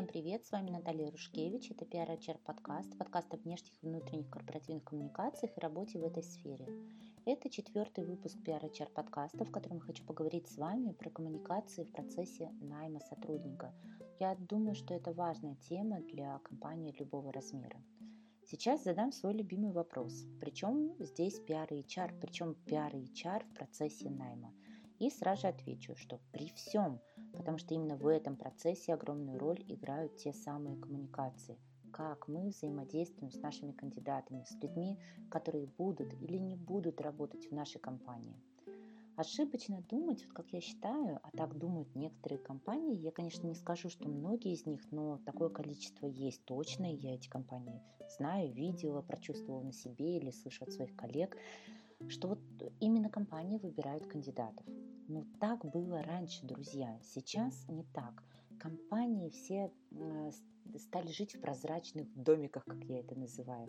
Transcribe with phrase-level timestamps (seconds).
[0.00, 4.30] Всем привет, с вами Наталья Рушкевич, это PR HR подкаст, подкаст о внешних и внутренних
[4.30, 6.66] корпоративных коммуникациях и работе в этой сфере.
[7.26, 11.84] Это четвертый выпуск PR HR подкаста, в котором я хочу поговорить с вами про коммуникации
[11.84, 13.74] в процессе найма сотрудника.
[14.18, 17.76] Я думаю, что это важная тема для компании любого размера.
[18.46, 20.24] Сейчас задам свой любимый вопрос.
[20.40, 24.50] Причем здесь PR и HR, причем PR и HR в процессе найма.
[24.98, 27.00] И сразу же отвечу, что при всем,
[27.40, 31.58] потому что именно в этом процессе огромную роль играют те самые коммуникации.
[31.90, 34.98] Как мы взаимодействуем с нашими кандидатами, с людьми,
[35.30, 38.36] которые будут или не будут работать в нашей компании.
[39.16, 43.88] Ошибочно думать, вот как я считаю, а так думают некоторые компании, я, конечно, не скажу,
[43.88, 49.62] что многие из них, но такое количество есть точно, я эти компании знаю, видела, прочувствовала
[49.62, 51.36] на себе или слышу от своих коллег,
[52.08, 52.38] что вот
[52.80, 54.66] именно компании выбирают кандидатов.
[55.10, 56.96] Но так было раньше, друзья.
[57.02, 58.22] Сейчас не так.
[58.60, 60.30] Компании все э,
[60.78, 63.68] стали жить в прозрачных домиках, как я это называю.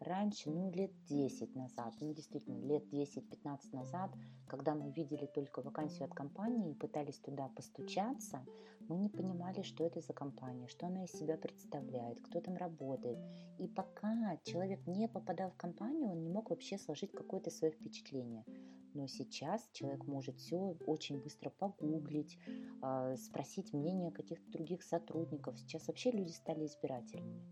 [0.00, 4.10] Раньше, ну, лет 10 назад, ну, действительно, лет 10-15 назад,
[4.48, 8.44] когда мы видели только вакансию от компании и пытались туда постучаться,
[8.88, 13.20] мы не понимали, что это за компания, что она из себя представляет, кто там работает.
[13.58, 18.44] И пока человек не попадал в компанию, он не мог вообще сложить какое-то свое впечатление.
[18.94, 22.38] Но сейчас человек может все очень быстро погуглить,
[22.82, 25.58] а, спросить мнение каких-то других сотрудников.
[25.58, 27.42] Сейчас вообще люди стали избирательными.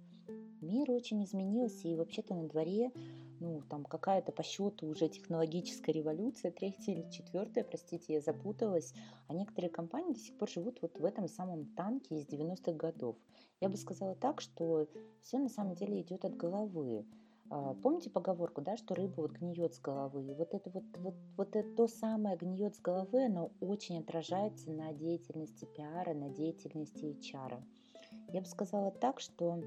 [0.61, 2.91] Мир очень изменился, и вообще-то на дворе
[3.41, 8.93] ну, там какая-то по счету уже технологическая революция, третья или четвертая, простите, я запуталась,
[9.29, 13.17] а некоторые компании до сих пор живут вот в этом самом танке из 90-х годов.
[13.61, 14.89] Я бы сказала так, что
[15.23, 17.07] все на самом деле идет от головы.
[17.51, 20.35] А, помните поговорку, да, что рыба вот гниет с головы?
[20.35, 24.93] Вот это вот, вот, вот это то самое гниет с головы, оно очень отражается на
[24.93, 27.63] деятельности пиара, на деятельности HR.
[28.33, 29.63] Я бы сказала так, что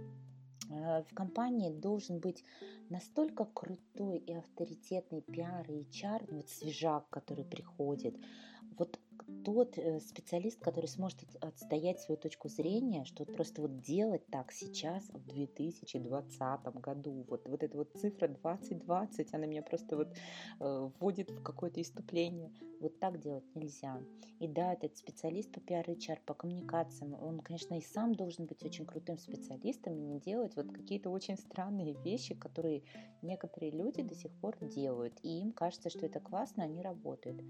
[0.69, 2.43] а, в компании должен быть
[2.89, 8.15] настолько крутой и авторитетный пиар и HR, ну вот свежак, который приходит,
[8.77, 8.99] вот
[9.43, 15.03] тот э, специалист, который сможет отстоять свою точку зрения, что просто вот делать так сейчас,
[15.09, 20.09] в 2020 году, вот, вот эта вот цифра 2020, она меня просто вот
[20.59, 22.51] э, вводит в какое-то иступление.
[22.81, 24.01] Вот так делать нельзя.
[24.39, 28.63] И да, этот специалист по PR HR, по коммуникациям, он, конечно, и сам должен быть
[28.63, 32.81] очень крутым специалистом и не делать вот какие-то очень странные вещи, которые
[33.21, 35.13] некоторые люди до сих пор делают.
[35.21, 37.43] И им кажется, что это классно, они работают.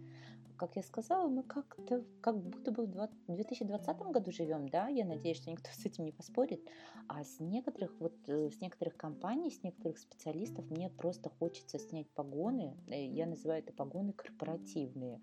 [0.57, 5.37] Как я сказала, мы как-то как будто бы в 2020 году живем, да, я надеюсь,
[5.37, 6.61] что никто с этим не поспорит,
[7.07, 12.11] а с некоторых вот, э, с некоторых компаний, с некоторых специалистов мне просто хочется снять
[12.11, 15.20] погоны, э, я называю это погоны корпоративные.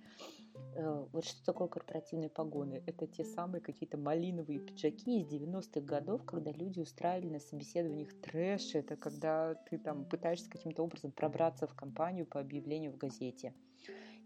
[0.74, 2.82] Э, вот что такое корпоративные погоны?
[2.86, 8.74] Это те самые какие-то малиновые пиджаки из 90-х годов, когда люди устраивали на собеседованиях трэш,
[8.74, 13.54] это когда ты там пытаешься каким-то образом пробраться в компанию по объявлению в газете.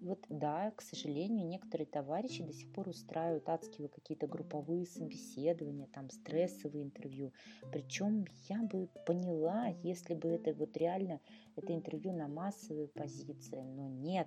[0.02, 5.86] И вот да, к сожалению, некоторые товарищи до сих пор устраивают адские какие-то групповые собеседования,
[5.86, 7.32] там стрессовые интервью.
[7.70, 11.20] Причем я бы поняла, если бы это вот реально
[11.54, 14.26] это интервью на массовые позиции, но нет.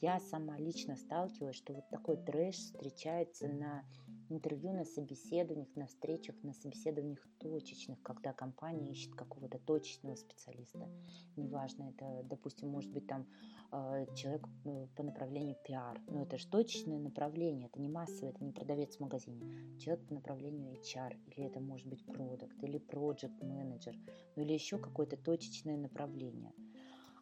[0.00, 3.84] Я сама лично сталкивалась, что вот такой трэш встречается на
[4.28, 10.88] интервью, на собеседованиях, на встречах, на собеседованиях точечных, когда компания ищет какого-то точечного специалиста.
[11.36, 13.26] Неважно, это, допустим, может быть там
[13.72, 18.42] э, человек э, по направлению пиар, но это же точечное направление, это не массовое, это
[18.44, 19.78] не продавец в магазине.
[19.78, 23.96] Человек по направлению HR, или это может быть продукт, или project менеджер,
[24.36, 26.52] ну или еще какое-то точечное направление.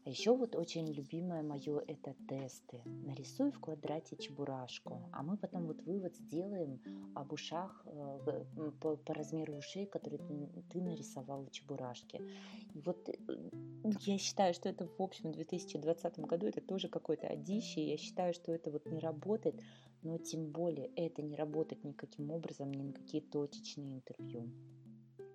[0.04, 2.82] А еще вот очень любимое мое это тесты.
[2.84, 6.80] Нарисуй в квадрате чебурашку, а мы потом вот вывод сделаем
[7.14, 8.44] об ушах э,
[8.80, 12.20] по, по размеру ушей, которые ты, ты нарисовал в чебурашке.
[12.74, 13.14] И вот э,
[14.00, 17.86] я считаю, что это в общем в 2020 году это тоже какое-то одище.
[17.86, 19.62] Я считаю, что это вот не работает,
[20.02, 24.50] но тем более это не работает никаким образом, ни на какие точечные интервью.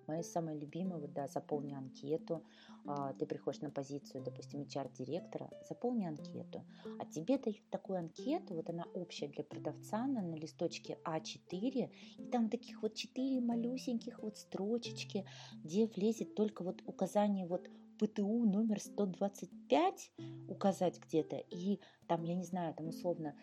[0.08, 2.42] Мое самое любимое, вот, да, заполни анкету,
[2.86, 6.64] а, ты приходишь на позицию, допустим, HR-директора, заполни анкету,
[6.98, 12.30] а тебе дают такую анкету, вот она общая для продавца, она на листочке А4, и
[12.32, 15.26] там таких вот 4 малюсеньких вот строчечки,
[15.62, 17.68] где влезет только вот указание вот
[17.98, 20.12] ПТУ номер 125
[20.48, 23.34] указать где-то, и там, я не знаю, там условно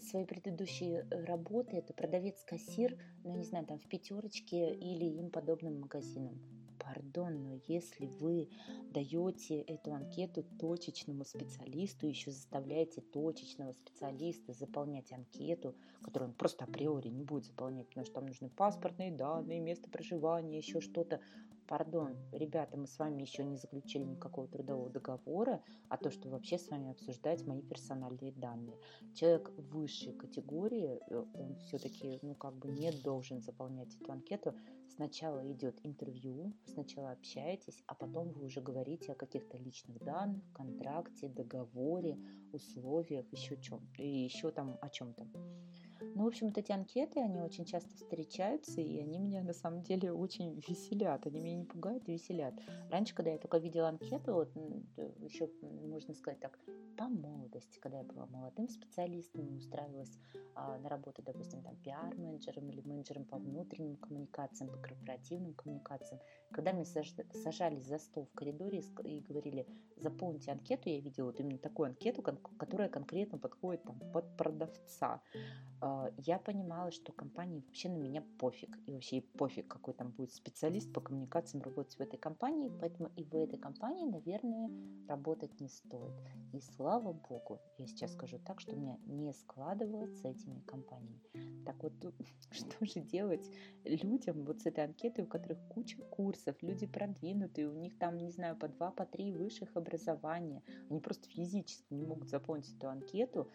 [0.00, 6.38] свои предыдущие работы, это продавец-кассир, ну, не знаю, там в пятерочке или им подобным магазинам.
[6.78, 8.50] Пардон, но если вы
[8.92, 17.08] даете эту анкету точечному специалисту, еще заставляете точечного специалиста заполнять анкету, которую он просто априори
[17.08, 21.20] не будет заполнять, потому что там нужны паспортные данные, место проживания, еще что-то,
[21.66, 26.58] пардон, ребята, мы с вами еще не заключили никакого трудового договора, а то, что вообще
[26.58, 28.76] с вами обсуждать мои персональные данные.
[29.14, 34.54] Человек высшей категории, э, он все-таки, ну, как бы не должен заполнять эту анкету.
[34.88, 41.28] Сначала идет интервью, сначала общаетесь, а потом вы уже говорите о каких-то личных данных, контракте,
[41.28, 42.18] договоре,
[42.52, 45.26] условиях, еще чем, и еще там о чем-то.
[46.14, 49.82] Ну, в общем, вот эти анкеты, они очень часто встречаются, и они меня на самом
[49.82, 51.26] деле очень веселят.
[51.26, 52.54] Они меня не пугают, а веселят.
[52.90, 54.54] Раньше, когда я только видела анкету, вот
[55.18, 56.58] еще, можно сказать так,
[56.96, 60.16] по молодости, когда я была молодым специалистом и устраивалась
[60.54, 66.20] а, на работу, допустим, там пиар-менеджером или менеджером по внутренним коммуникациям, по корпоративным коммуникациям,
[66.54, 69.66] когда меня сажали за стол в коридоре и говорили,
[69.96, 75.20] заполните анкету, я видела вот именно такую анкету, которая конкретно подходит там, под продавца.
[75.80, 78.78] А, я понимала, что компании вообще на меня пофиг.
[78.86, 82.72] И вообще пофиг, какой там будет специалист по коммуникациям работать в этой компании.
[82.80, 84.70] Поэтому и в этой компании, наверное,
[85.08, 86.14] работать не стоит.
[86.52, 91.20] И слава богу, я сейчас скажу так, что у меня не складывалось с этими компаниями.
[91.64, 91.92] Так вот,
[92.50, 93.50] что же делать
[93.84, 98.30] людям вот с этой анкетой, у которых куча курсов, люди продвинутые, у них там, не
[98.30, 100.62] знаю, по два, по три высших образования.
[100.90, 103.50] Они просто физически не могут заполнить эту анкету,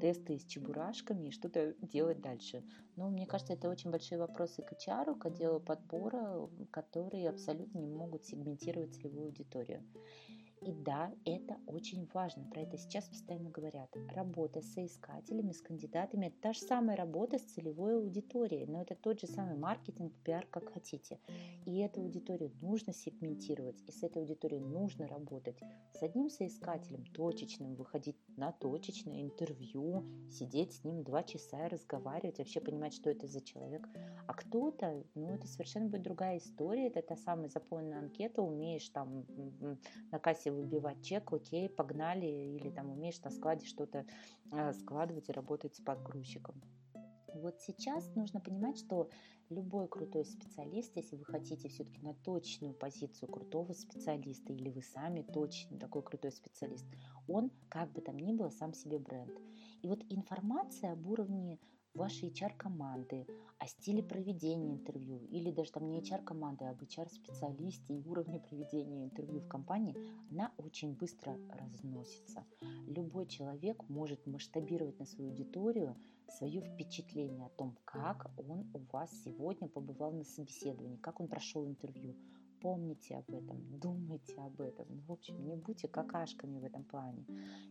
[0.00, 2.62] тесты с чебурашками и что-то делать дальше.
[2.96, 7.92] Но мне кажется, это очень большие вопросы к HR, к отделу подбора, которые абсолютно не
[7.92, 9.82] могут сегментировать целевую аудиторию.
[10.62, 13.94] И да, это очень важно, про это сейчас постоянно говорят.
[14.14, 18.96] Работа с соискателями, с кандидатами– это та же самая работа с целевой аудиторией, но это
[18.96, 21.20] тот же самый маркетинг, пиар, как хотите.
[21.64, 25.58] И эту аудиторию нужно сегментировать, и с этой аудиторией нужно работать.
[25.92, 32.38] С одним соискателем точечным выходить на точечное интервью, сидеть с ним два часа и разговаривать,
[32.38, 33.88] вообще понимать, что это за человек.
[34.26, 39.24] А кто-то, ну это совершенно будет другая история, это та самая заполненная анкета, умеешь там
[40.10, 44.06] на кассе кассе выбивать чек, окей, погнали, или там умеешь на складе что-то
[44.52, 46.60] э, складывать и работать с подгрузчиком.
[47.34, 49.10] Вот сейчас нужно понимать, что
[49.50, 55.22] любой крутой специалист, если вы хотите все-таки на точную позицию крутого специалиста, или вы сами
[55.22, 56.86] точно такой крутой специалист,
[57.28, 59.32] он, как бы там ни было, сам себе бренд.
[59.82, 61.58] И вот информация об уровне
[61.98, 63.26] вашей HR-команды,
[63.58, 69.04] о стиле проведения интервью, или даже там не HR-команды, а об HR-специалисте и уровне проведения
[69.04, 69.96] интервью в компании,
[70.30, 72.44] она очень быстро разносится.
[72.86, 75.96] Любой человек может масштабировать на свою аудиторию
[76.30, 81.66] свое впечатление о том, как он у вас сегодня побывал на собеседовании, как он прошел
[81.66, 82.14] интервью,
[82.60, 84.86] Помните об этом, думайте об этом.
[84.88, 87.24] Ну, в общем, не будьте какашками в этом плане.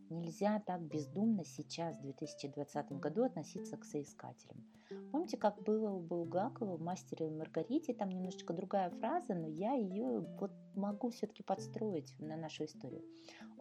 [0.09, 4.63] Нельзя так бездумно сейчас, в 2020 году, относиться к соискателям.
[5.11, 7.93] Помните, как было у Булгакова в «Мастере и Маргарите»?
[7.93, 13.03] Там немножечко другая фраза, но я ее вот могу все-таки подстроить на нашу историю.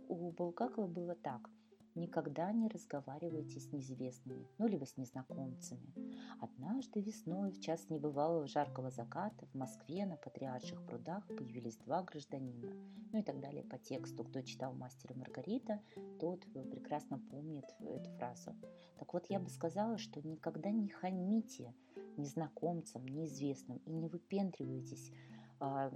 [0.09, 1.51] У Булгакова было так–
[1.97, 5.95] Никогда не разговаривайте с неизвестными, ну либо с незнакомцами.
[6.43, 12.71] Однажды весной, в час небывалого жаркого заката, в Москве на Патриарших прудах появились два гражданина.
[13.13, 14.25] Ну и так далее по тексту.
[14.25, 15.81] Кто читал «Мастера Маргарита»,
[16.21, 18.55] тот прекрасно помнит эту фразу.
[18.99, 21.75] Так вот, я бы сказала, что никогда не хамите
[22.19, 25.13] незнакомцам, неизвестным и не выпендривайтесь
[25.61, 25.91] а,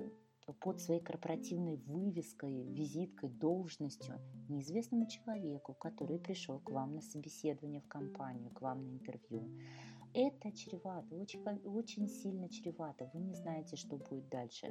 [0.60, 4.18] под своей корпоративной вывеской, визиткой, должностью
[4.50, 9.48] неизвестному человеку, который пришел к вам на собеседование в компанию, к вам на интервью.
[10.12, 13.08] Это чревато, очень, очень сильно чревато.
[13.14, 14.66] Вы не знаете, что будет дальше.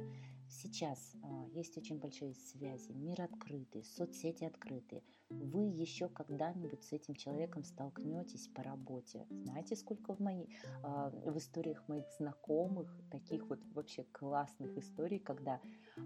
[0.48, 5.02] Сейчас а, есть очень большие связи, мир открытый, соцсети открытые.
[5.30, 9.26] Вы еще когда-нибудь с этим человеком столкнетесь по работе.
[9.30, 10.48] Знаете, сколько в, моей,
[10.82, 15.60] а, в историях моих знакомых таких вот вообще классных историй, когда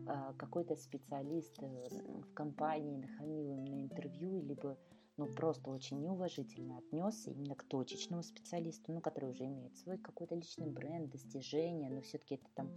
[0.06, 1.88] а, какой-то специалист э,
[2.20, 4.78] в компании нахамил им на интервью, либо
[5.16, 10.34] ну, просто очень неуважительно отнесся именно к точечному специалисту, ну, который уже имеет свой какой-то
[10.34, 12.70] личный бренд, достижения, но все-таки это там,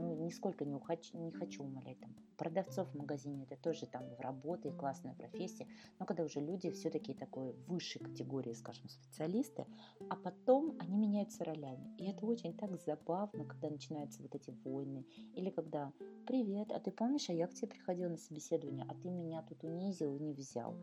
[0.00, 4.72] нисколько не, ухочу, не хочу умолять, там, продавцов в магазине, это тоже там в работе,
[4.72, 5.66] классная профессия,
[5.98, 9.66] но когда уже люди все-таки такой высшей категории, скажем, специалисты,
[10.08, 11.94] а потом они меняются ролями.
[11.98, 15.04] И это очень так забавно, когда начинаются вот эти войны,
[15.34, 15.92] или когда
[16.26, 19.64] «Привет, а ты помнишь, а я к тебе приходила на собеседование, а ты меня тут
[19.64, 20.76] унизил и не взял».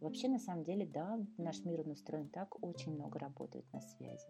[0.00, 4.26] Вообще, на самом деле, да, наш мир настроен так, очень много работает на связи.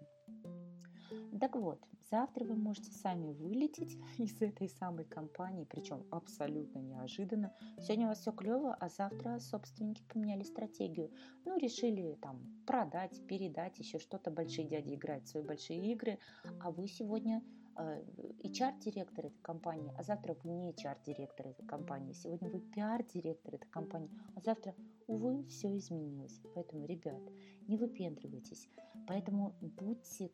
[1.41, 1.81] Так вот,
[2.11, 7.53] завтра вы можете сами вылететь из этой самой компании, причем абсолютно неожиданно.
[7.81, 11.11] Сегодня у вас все клево, а завтра собственники поменяли стратегию.
[11.45, 14.31] Ну, решили там продать, передать, еще что-то.
[14.31, 16.19] Большие дяди играют в свои большие игры,
[16.61, 17.43] а вы сегодня
[17.77, 18.01] Э,
[18.45, 24.11] HR-директор этой компании, а завтра вы не HR-директор этой компании, сегодня вы пиар-директор этой компании,
[24.37, 24.75] а завтра,
[25.07, 26.41] увы, все изменилось.
[26.55, 27.23] Поэтому, ребят,
[27.69, 28.69] не выпендривайтесь,
[29.07, 30.29] поэтому будьте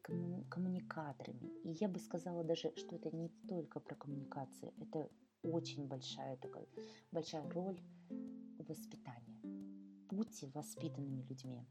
[0.48, 1.50] коммуникаторами.
[1.64, 5.08] И я бы сказала даже, что это не только про коммуникации, это
[5.42, 6.66] очень большая такая,
[7.12, 7.80] большая роль
[8.58, 9.40] воспитания.
[10.10, 11.64] Будьте воспитанными людьми.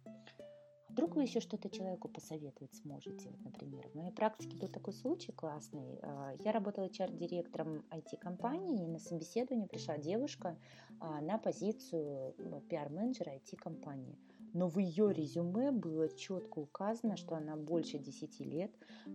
[0.89, 3.29] Вдруг вы еще что-то человеку посоветовать сможете.
[3.29, 5.99] Вот, например, в моей практике был такой случай классный.
[6.01, 10.57] А, я работала HR-директором IT-компании, и на собеседование пришла девушка
[10.99, 14.17] а, на позицию ну, пиар-менеджера IT-компании
[14.53, 18.71] но в ее резюме было четко указано, что она больше 10 лет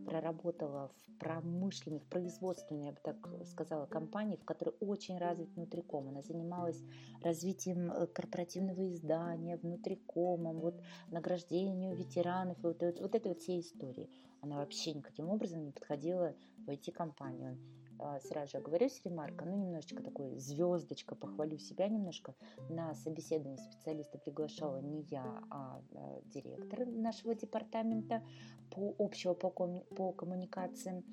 [0.07, 6.09] проработала в промышленной, в производственной, я бы так сказала, компании, в которой очень развит внутриком.
[6.09, 6.83] Она занималась
[7.23, 14.11] развитием э, корпоративного издания, внутрикомом, вот, награждению ветеранов, вот, вот, вот это вот все истории.
[14.41, 17.59] Она вообще никаким образом не подходила в IT-компанию.
[17.99, 22.35] А, сразу же оговорюсь, ремарка, ну, немножечко такой звездочка, похвалю себя немножко.
[22.69, 28.23] На собеседование специалиста приглашала не я, а, а директор нашего департамента
[28.71, 31.05] по общего по, ком, по коммуникациям.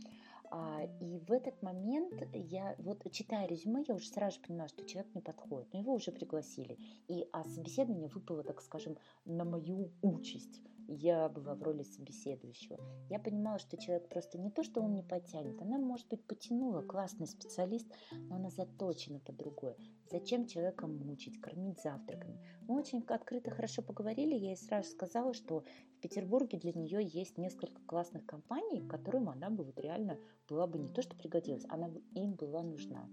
[0.52, 4.86] А, и в этот момент я, вот читая резюме, я уже сразу же поняла, что
[4.86, 6.78] человек не подходит, но его уже пригласили.
[7.08, 12.80] И а собеседование выпало, так скажем, на мою участь я была в роли собеседующего.
[13.10, 16.82] Я понимала, что человек просто не то, что он не потянет, она, может быть, потянула,
[16.82, 19.78] классный специалист, но она заточена под другое.
[20.10, 22.40] Зачем человека мучить, кормить завтраками?
[22.68, 25.64] Мы очень открыто, хорошо поговорили, я ей сразу сказала, что
[26.02, 30.18] Петербурге для нее есть несколько классных компаний, которым она бы вот реально
[30.50, 33.08] была бы не то, что пригодилась, она бы им была нужна.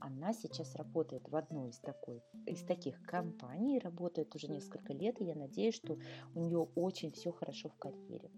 [0.00, 5.24] Она сейчас работает в одной из, такой, из таких компаний, работает уже несколько лет, и
[5.24, 5.98] я надеюсь, что
[6.34, 8.30] у нее очень все хорошо в карьере.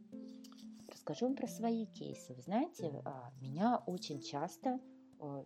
[0.88, 2.34] Расскажу вам про свои кейсы.
[2.34, 4.80] Вы знаете, а, меня очень часто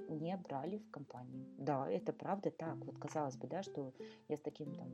[0.09, 1.47] не брали в компанию.
[1.59, 2.77] Да, это правда так.
[2.85, 3.93] Вот казалось бы, да, что
[4.29, 4.89] я с таким там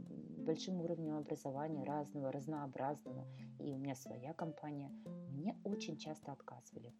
[0.44, 3.26] большим уровнем образования разного, разнообразного,
[3.58, 4.90] и у меня своя компания,
[5.30, 6.92] мне очень часто отказывали.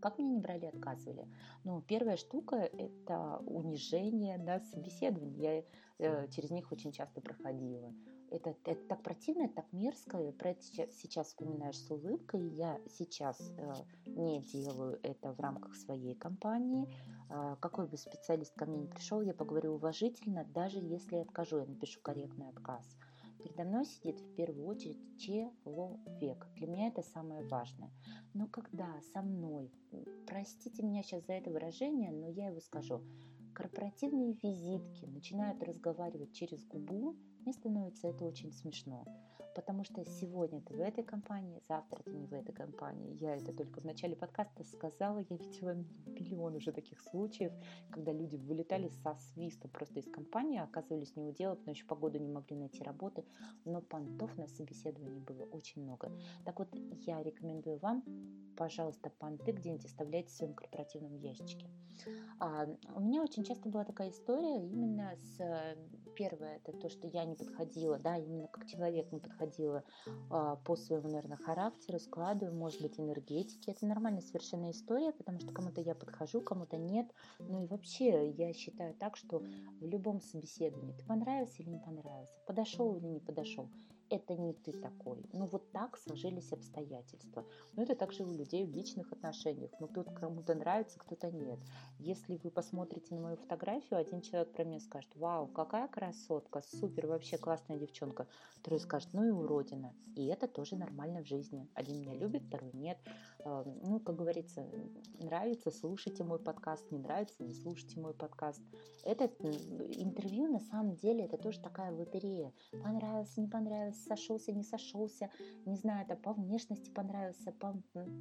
[0.00, 1.26] Как мне не брали, отказывали?
[1.64, 5.40] Ну, первая штука– это унижение на собеседовании.
[5.40, 5.64] Я
[5.98, 7.94] э, через них очень часто проходила.
[8.30, 10.32] Это, это так противно, это так мерзко.
[10.32, 12.48] Про это сейчас вспоминаешь с улыбкой.
[12.48, 13.72] Я сейчас э,
[14.06, 16.88] не делаю это в рамках своей компании.
[17.30, 21.58] Э, какой бы специалист ко мне не пришел, я поговорю уважительно, даже если я откажу,
[21.58, 22.96] я напишу корректный отказ.
[23.38, 26.46] Передо мной сидит в первую очередь человек.
[26.56, 27.90] Для меня это самое важное.
[28.34, 29.70] Но когда со мной,
[30.26, 33.02] простите меня сейчас за это выражение, но я его скажу,
[33.54, 39.04] корпоративные визитки начинают разговаривать через губу, мне становится это очень смешно.
[39.54, 43.16] Потому что сегодня ты в этой компании, завтра ты не в этой компании.
[43.20, 45.24] Я это только в начале подкаста сказала.
[45.30, 45.74] Я видела
[46.06, 47.52] миллион уже таких случаев,
[47.90, 52.18] когда люди вылетали со свистом просто из компании, оказывались не у дела, потому что погоду
[52.18, 53.24] не могли найти работы.
[53.64, 56.12] Но понтов на собеседовании было очень много.
[56.44, 56.68] Так вот,
[57.06, 58.04] я рекомендую вам,
[58.58, 61.70] пожалуйста, понты где-нибудь оставляйте в своем корпоративном ящичке.
[62.40, 65.76] А, у меня очень часто была такая история именно с
[66.16, 69.84] первое, это то, что я не подходила, да, именно как человек не подходила
[70.30, 73.72] а, по своему, наверное, характеру, складу, может быть, энергетике.
[73.72, 77.06] Это нормальная совершенно история, потому что кому-то я подхожу, кому-то нет.
[77.38, 82.34] Ну и вообще, я считаю так, что в любом собеседовании ты понравился или не понравился,
[82.46, 83.68] подошел или не подошел,
[84.10, 85.24] это не ты такой.
[85.32, 87.44] Ну вот так сложились обстоятельства.
[87.74, 89.70] Но это также у людей в личных отношениях.
[89.80, 91.58] Ну кто-то кому-то нравится, кто-то нет.
[91.98, 97.06] Если вы посмотрите на мою фотографию, один человек про меня скажет, вау, какая красотка, супер,
[97.06, 98.26] вообще классная девчонка.
[98.56, 99.94] Второй скажет, ну и уродина.
[100.16, 101.68] И это тоже нормально в жизни.
[101.74, 102.98] Один меня любит, второй нет.
[103.40, 104.66] Эм, ну, как говорится,
[105.20, 108.60] нравится, слушайте мой подкаст, не нравится, не слушайте мой подкаст.
[109.04, 112.52] Этот интервью на самом деле это тоже такая лотерея.
[112.82, 115.30] Понравился, не понравился, сошелся, не сошелся,
[115.64, 117.74] не знаю, это по внешности понравился, по,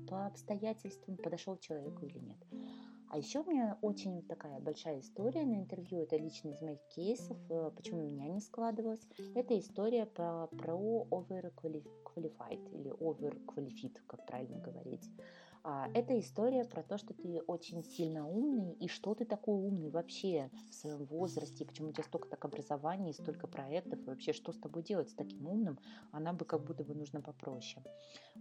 [0.08, 2.38] по обстоятельствам подошел человеку или нет.
[3.10, 7.38] А еще у меня очень такая большая история на интервью, это лично из моих кейсов,
[7.50, 9.08] э, почему у меня не складывалось.
[9.36, 10.74] Это история про, про
[11.10, 15.10] overqualified или overqualified, как правильно говорить.
[15.68, 19.90] А, это история про то, что ты очень сильно умный, и что ты такой умный
[19.90, 24.52] вообще в своем возрасте, почему у тебя столько так образований, столько проектов, и вообще что
[24.52, 25.80] с тобой делать с таким умным,
[26.12, 27.84] она бы как будто бы нужно попроще.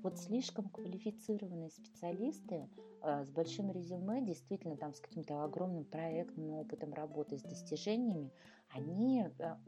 [0.03, 2.69] Вот слишком квалифицированные специалисты
[3.01, 8.33] а, с большим резюме, действительно там с каким-то огромным проектным опытом работы, с достижениями,
[8.69, 9.59] они а,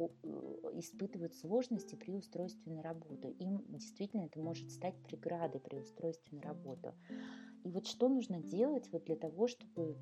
[0.75, 3.30] испытывают сложности при устройстве на работу.
[3.38, 6.92] Им действительно это может стать преградой при устройстве на работу.
[7.66, 9.96] И вот что нужно делать вот для того, чтобы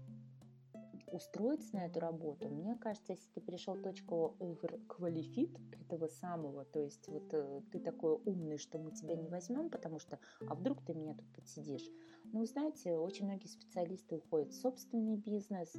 [1.06, 6.80] устроиться на эту работу, мне кажется, если ты пришел в точку overqualified этого самого, то
[6.80, 10.85] есть вот э, ты такой умный, что мы тебя не возьмем, потому что, а вдруг
[10.85, 11.88] ты меня тут подсидишь.
[12.35, 15.73] Ну, знаете, очень многие специалисты уходят в собственный бизнес,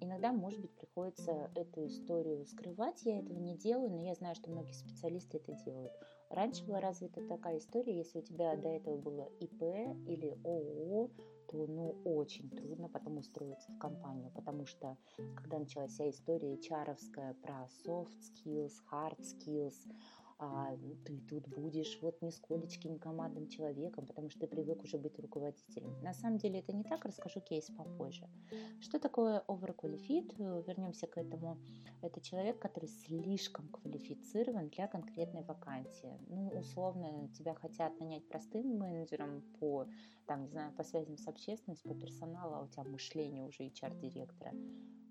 [0.00, 4.50] иногда, может быть, приходится эту историю скрывать, я этого не делаю, но я знаю, что
[4.50, 5.92] многие специалисты это делают.
[6.30, 9.62] Раньше была развита такая история, если у тебя до этого было ИП
[10.06, 11.10] или ООО,
[11.50, 14.98] то ну, очень трудно потом устроиться в компанию, потому что
[15.34, 16.94] когда началась вся история HR
[17.42, 19.74] про soft skills, hard skills,
[20.38, 25.18] а ты тут будешь вот нисколечки не командным человеком, потому что ты привык уже быть
[25.18, 26.00] руководителем.
[26.02, 28.28] На самом деле это не так, расскажу кейс попозже.
[28.80, 30.64] Что такое overqualified?
[30.64, 31.58] Вернемся к этому.
[32.02, 36.18] Это человек, который слишком квалифицирован для конкретной вакансии.
[36.28, 39.86] Ну, условно, тебя хотят нанять простым менеджером по,
[40.26, 44.52] там, не знаю, по связям с общественностью, по персоналу, а у тебя мышление уже HR-директора.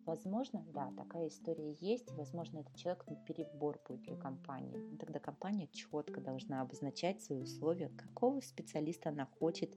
[0.07, 4.77] Возможно, да, такая история есть, возможно, этот человек на перебор будет для компании.
[4.77, 9.75] Но тогда компания четко должна обозначать свои условия, какого специалиста она хочет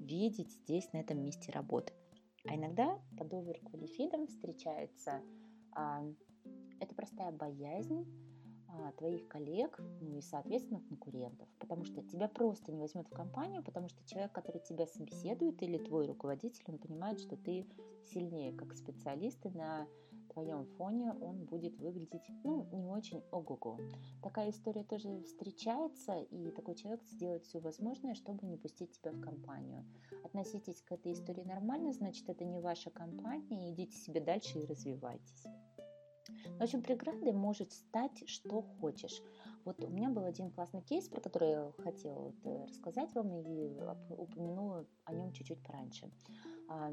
[0.00, 1.92] видеть здесь, на этом месте работы.
[2.44, 5.22] А иногда под оверквалифидом встречается
[5.70, 6.04] а,
[6.80, 8.04] это простая боязнь
[8.96, 13.88] твоих коллег, ну и, соответственно, конкурентов, потому что тебя просто не возьмут в компанию, потому
[13.88, 17.66] что человек, который тебя собеседует, или твой руководитель, он понимает, что ты
[18.04, 19.86] сильнее как специалист, и на
[20.32, 23.78] твоем фоне он будет выглядеть, ну, не очень ого-го.
[24.22, 29.20] Такая история тоже встречается, и такой человек сделает все возможное, чтобы не пустить тебя в
[29.20, 29.84] компанию.
[30.24, 35.46] Относитесь к этой истории нормально, значит, это не ваша компания, идите себе дальше и развивайтесь.
[36.58, 39.22] В общем, преградой может стать что хочешь.
[39.64, 43.80] Вот у меня был один классный кейс, про который я хотела э, рассказать вам и
[44.10, 46.10] упомянула о нем чуть-чуть пораньше.
[46.70, 46.92] А,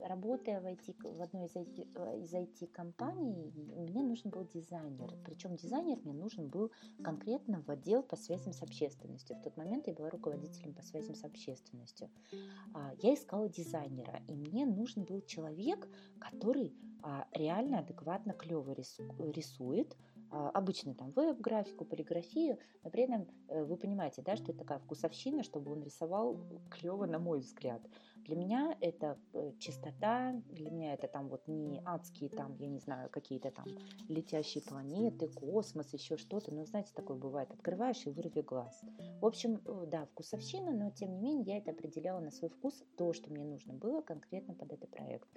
[0.00, 5.14] работая в, IT, в одной из э, из IT-компаний, мне нужен был дизайнер.
[5.24, 6.72] Причем дизайнер мне нужен был
[7.04, 9.36] конкретно в отдел по связям с общественностью.
[9.36, 12.10] В тот момент я была руководителем по связям с общественностью.
[12.74, 19.96] А, я искала дизайнера, и мне нужен был человек, который а, реально адекватно клево рисует,
[20.32, 25.42] обычно там веб-графику, полиграфию, но при этом э, вы понимаете, да, что это такая вкусовщина,
[25.42, 27.82] чтобы он рисовал клево, на мой взгляд.
[28.24, 32.78] Для меня это э, чистота, для меня это там вот не адские там, я не
[32.78, 33.66] знаю, какие-то там
[34.08, 36.54] летящие планеты, космос, еще что-то.
[36.54, 38.80] Но знаете, такое бывает, открываешь и вырви глаз.
[39.20, 42.84] В общем, э, да, вкусовщина, но тем не менее я это определяла на свой вкус,
[42.96, 45.28] то, что мне нужно было конкретно под этот проект.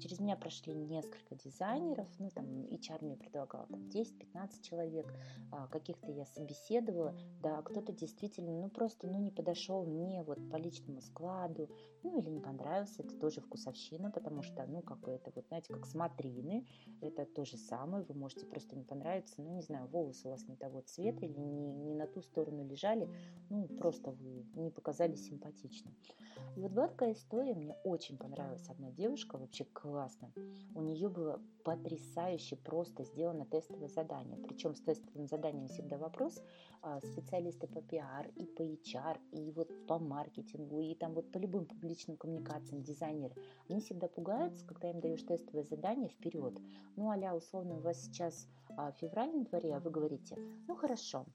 [0.00, 5.12] Через меня прошли несколько дизайнеров, ну там HR мне предлагал там 10-15 человек,
[5.50, 10.56] а, каких-то я собеседовала, да, кто-то действительно, ну просто, ну не подошел мне вот по
[10.56, 11.68] личному складу,
[12.02, 15.72] ну или не понравился, это тоже вкусовщина, потому что, ну, как бы это вот, знаете,
[15.72, 16.66] как смотрины,
[17.00, 20.46] это то же самое, вы можете просто не понравиться, ну, не знаю, волосы у вас
[20.48, 23.08] не того цвета или не, не на ту сторону лежали,
[23.50, 25.94] ну, просто вы не показались симпатичным.
[26.56, 30.32] И вот была такая история, мне очень понравилась одна девушка, вообще классно.
[30.74, 36.40] У нее было потрясающе просто сделано тестовое задание, причем с тестовым заданием всегда вопрос,
[36.80, 41.38] а, специалисты по пиар и по HR, и вот по маркетингу, и там вот по
[41.38, 43.34] любым публичным личным коммуникациям дизайнеры,
[43.68, 46.58] они всегда пугаются, когда им даешь тестовое задание вперед.
[46.96, 50.36] Ну, а условно, у вас сейчас а, февраль на дворе, а вы говорите,
[50.68, 51.26] ну, хорошо,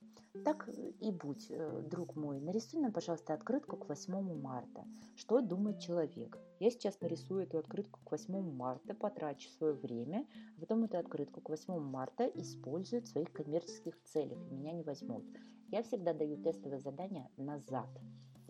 [0.45, 4.85] так и будь, э, друг мой, нарисуй нам, пожалуйста, открытку к 8 марта.
[5.15, 6.37] Что думает человек?
[6.59, 10.25] Я сейчас нарисую эту открытку к 8 марта, потрачу свое время,
[10.57, 14.83] а потом эту открытку к 8 марта использую в своих коммерческих целях, и меня не
[14.83, 15.25] возьмут.
[15.69, 17.89] Я всегда даю тестовое задание назад.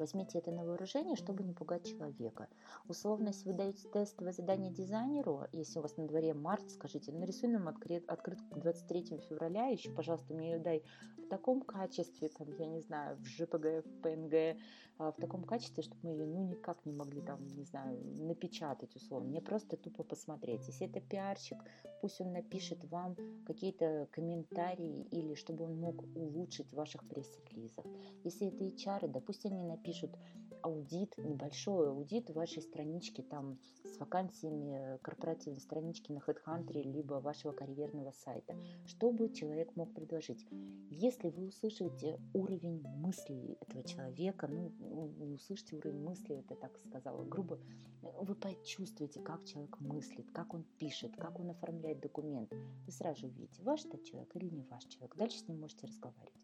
[0.02, 2.48] Возьмите это на вооружение, чтобы не пугать человека.
[2.88, 7.50] Условно, если вы даете тестовое задание дизайнеру, если у вас на дворе март, скажите, нарисуй
[7.50, 10.84] нам открыт, открытку к 23 февраля, еще, пожалуйста, мне ее дай
[11.20, 14.58] в таком качестве, там, я не знаю, в JPG, в PNG,
[14.98, 18.96] а, в таком качестве, чтобы мы ее, ну, никак не могли, там, не знаю, напечатать,
[18.96, 19.30] условно.
[19.30, 20.68] Мне просто тупо посмотреть.
[20.68, 21.58] Если это пиарщик,
[22.02, 27.86] пусть он напишет вам какие-то комментарии или чтобы он мог улучшить ваших пресс-релизах.
[28.24, 30.18] Если это HR, да пусть они напишут напишут
[30.64, 38.12] аудит, небольшой аудит вашей странички там с вакансиями корпоративной странички на HeadHunter либо вашего карьерного
[38.12, 38.56] сайта.
[38.86, 40.46] Что бы человек мог предложить?
[40.92, 44.72] Если вы услышите уровень мыслей этого человека, ну,
[45.18, 47.60] не услышите уровень мыслей, это так сказала грубо,
[48.02, 52.52] вы почувствуете, как человек мыслит, как он пишет, как он оформляет документ.
[52.86, 55.16] Вы сразу увидите, ваш это человек или не ваш человек.
[55.16, 56.42] Дальше с ним можете разговаривать.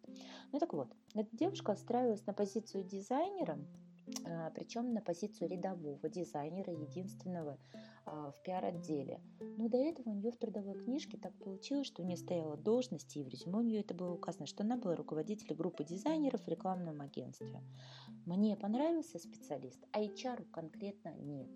[0.52, 3.37] Ну так вот, эта девушка устраивалась на позицию дизайнера,
[4.26, 7.58] а, причем на позицию рядового дизайнера, единственного
[8.06, 9.22] а, в пиар-отделе.
[9.58, 13.16] Но до этого у нее в трудовой книжке так получилось, что у нее стояла должность,
[13.18, 16.48] и в резюме у нее это было указано, что она была руководителем группы дизайнеров в
[16.48, 17.62] рекламном агентстве.
[18.26, 21.50] Мне понравился специалист, а HR конкретно нет.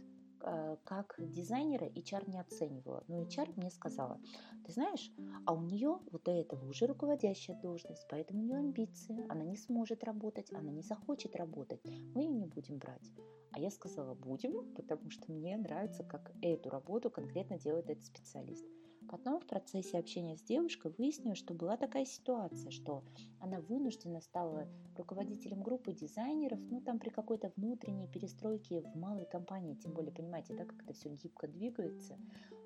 [0.43, 3.03] Э, как дизайнера HR не оценивала.
[3.07, 4.19] Но HR мне сказала,
[4.65, 5.11] ты знаешь,
[5.45, 9.57] а у нее вот до этого уже руководящая должность, поэтому у нее амбиции, она не
[9.57, 11.81] сможет работать, она не захочет работать,
[12.15, 13.11] мы ее не будем брать.
[13.51, 18.65] А я сказала, будем, потому что мне нравится, как эту работу конкретно делает этот специалист.
[19.09, 23.03] Потом в процессе общения с девушкой выяснилось, что была такая ситуация, что
[23.39, 29.75] она вынуждена стала руководителем группы дизайнеров, ну там при какой-то внутренней перестройке в малой компании,
[29.75, 32.17] тем более, понимаете, да, как это все гибко двигается,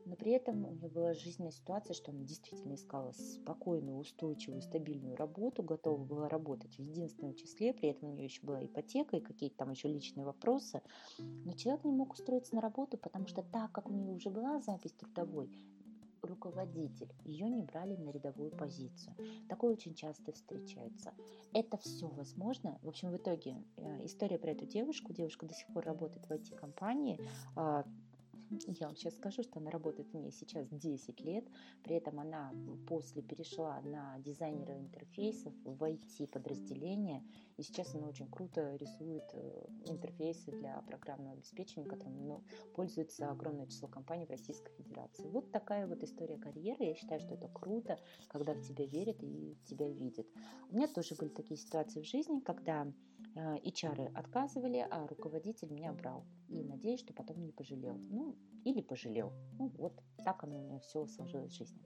[0.05, 5.15] но при этом у нее была жизненная ситуация, что она действительно искала спокойную, устойчивую, стабильную
[5.15, 9.21] работу, готова была работать в единственном числе, при этом у нее еще была ипотека и
[9.21, 10.81] какие-то там еще личные вопросы,
[11.17, 14.59] но человек не мог устроиться на работу, потому что так как у нее уже была
[14.59, 15.49] запись трудовой,
[16.25, 17.09] руководитель.
[17.23, 19.15] Ее не брали на рядовую позицию.
[19.49, 21.13] Такое очень часто встречается.
[21.53, 22.77] Это все возможно.
[22.81, 25.13] В общем, в итоге э, история про эту девушку.
[25.13, 27.19] Девушка до сих пор работает в IT-компании.
[28.49, 31.45] Я вам сейчас скажу, что она работает в ней сейчас 10 лет,
[31.83, 32.53] при этом она
[32.87, 37.23] после перешла на дизайнера интерфейсов в IT-подразделение,
[37.57, 42.43] и сейчас она очень круто рисует э, интерфейсы для программного обеспечения, которым ну,
[42.75, 45.27] пользуется огромное число компаний в Российской Федерации.
[45.27, 46.85] Вот такая вот история карьеры.
[46.85, 50.27] Я считаю, что это круто, когда в тебя верят и тебя видят.
[50.69, 52.91] У меня тоже были такие ситуации в жизни, когда
[53.35, 56.25] HR э, отказывали, а руководитель меня брал.
[56.49, 57.97] И надеюсь, что потом не пожалел.
[58.09, 59.31] Ну, или пожалел.
[59.59, 59.93] Ну, вот
[60.23, 61.79] так оно у меня все сложилось в жизни.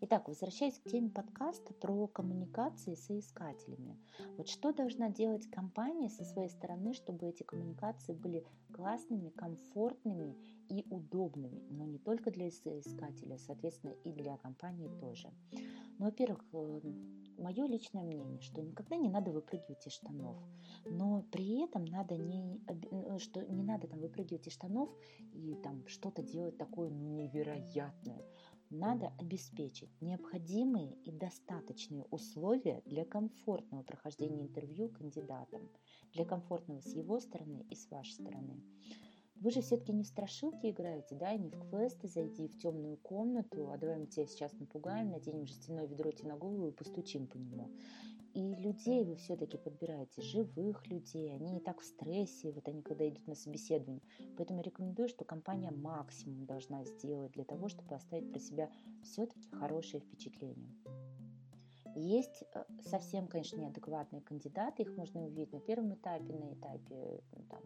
[0.00, 3.98] Итак, возвращаясь к теме подкаста про коммуникации с искателями.
[4.36, 10.36] Вот что должна делать компания со своей стороны, чтобы эти коммуникации были классными, комфортными
[10.68, 11.62] и удобными.
[11.68, 15.30] Но не только для искателя, соответственно, и для компании тоже.
[16.02, 16.80] Ну, во-первых, э,
[17.38, 20.36] мое личное мнение, что никогда не надо выпрыгивать из штанов,
[20.84, 24.90] но при этом надо не, э, что не надо там выпрыгивать из штанов
[25.32, 28.20] и там что-то делать такое невероятное.
[28.68, 35.68] Надо обеспечить необходимые и достаточные условия для комфортного прохождения интервью кандидатам,
[36.14, 38.60] для комфортного с его стороны и с вашей стороны.
[39.36, 42.96] Вы же все-таки не в страшилки играете, да, и не в квесты зайти в темную
[42.96, 47.26] комнату, а давай мы тебя сейчас напугаем, наденем жестяное ведро тебе на голову и постучим
[47.26, 47.70] по нему.
[48.34, 53.06] И людей вы все-таки подбираете, живых людей, они и так в стрессе, вот они когда
[53.06, 54.02] идут на собеседование.
[54.38, 58.70] Поэтому рекомендую, что компания максимум должна сделать для того, чтобы оставить про себя
[59.02, 60.72] все-таки хорошее впечатление.
[61.94, 67.60] Есть э, совсем, конечно, неадекватные кандидаты, их можно увидеть на первом этапе, на этапе там,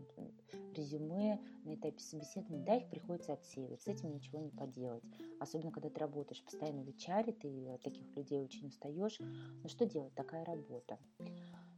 [0.74, 5.04] резюме, на этапе собеседования, да, их приходится отсеивать, с этим ничего не поделать.
[5.40, 9.18] Особенно, когда ты работаешь постоянно в HR, ты от таких людей очень устаешь.
[9.62, 10.14] Но что делать?
[10.14, 10.98] Такая работа.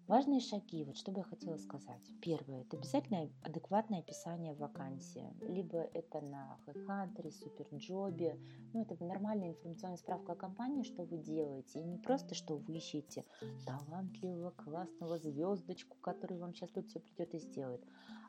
[0.09, 2.01] Важные шаги, вот что бы я хотела сказать.
[2.23, 5.31] Первое, это обязательно адекватное описание вакансии.
[5.43, 8.41] Либо это на HeadHunter, Суперджобе.
[8.73, 11.81] Ну, это нормальная информационная справка о компании, что вы делаете.
[11.81, 13.27] И не просто, что вы ищете
[13.67, 17.85] талантливого, классного звездочку, который вам сейчас тут все придет и сделает,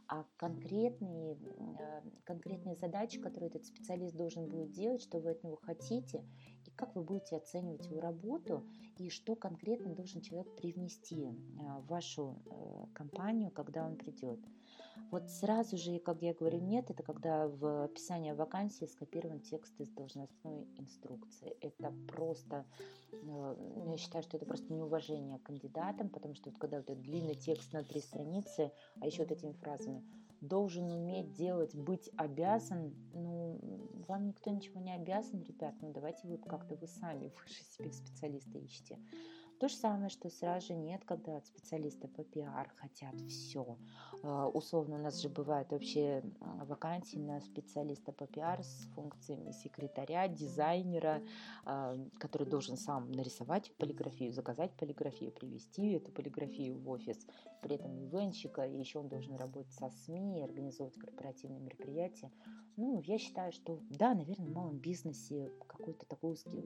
[0.10, 5.56] а конкретные, э, конкретные задачи, которые этот специалист должен будет делать, что вы от него
[5.56, 6.26] хотите,
[6.80, 8.64] как вы будете оценивать его работу,
[8.98, 11.32] и что конкретно должен человек привнести э,
[11.82, 14.40] в вашу э, компанию, когда он придет.
[15.12, 19.90] Вот сразу же, как я говорю, нет, это когда в описании вакансии скопирован текст из
[19.90, 21.58] должностной инструкции.
[21.60, 22.66] Это просто,
[23.12, 27.36] я считаю, что это просто неуважение к кандидатам, потому что вот когда вот этот длинный
[27.36, 30.04] текст на три страницы, а еще вот этими фразами
[30.42, 33.60] должен уметь делать, быть обязан, ну,
[34.08, 38.64] вам никто ничего не обязан, ребят, ну, давайте вы как-то вы сами выше себе специалиста
[38.64, 38.98] ищите.
[39.60, 43.78] То же самое, что сразу же нет, когда от специалиста по пиар хотят все.
[44.24, 50.30] А, условно, у нас же бывают вообще вакансии на специалиста по пиар с функциями секретаря,
[50.30, 51.22] дизайнера,
[51.66, 57.28] а, который должен сам нарисовать полиграфию, заказать полиграфию, привести эту полиграфию в офис,
[57.62, 62.32] при этом ивенщика, и еще он должен работать со СМИ, организовывать корпоративные мероприятия.
[62.78, 66.64] Ну, я считаю, что да, наверное, в малом бизнесе какой-то такой узкий,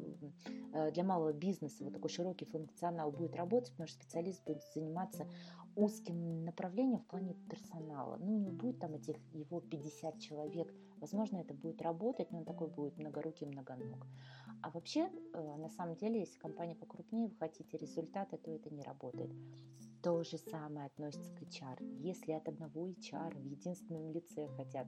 [0.92, 5.28] для малого бизнеса вот такой широкий функционал будет работать, потому что специалист будет заниматься
[5.76, 8.18] узким направлением в плане персонала.
[8.18, 10.74] Ну, не будет там этих его 50 человек.
[10.98, 14.06] Возможно, это будет работать, но он такой будет многорукий, многоног.
[14.62, 18.84] А вообще, э, на самом деле, если компания покрупнее, вы хотите результаты, то это не
[18.84, 19.32] работает.
[20.04, 21.82] То же самое относится к HR.
[22.02, 24.86] Если от одного HR в единственном лице хотят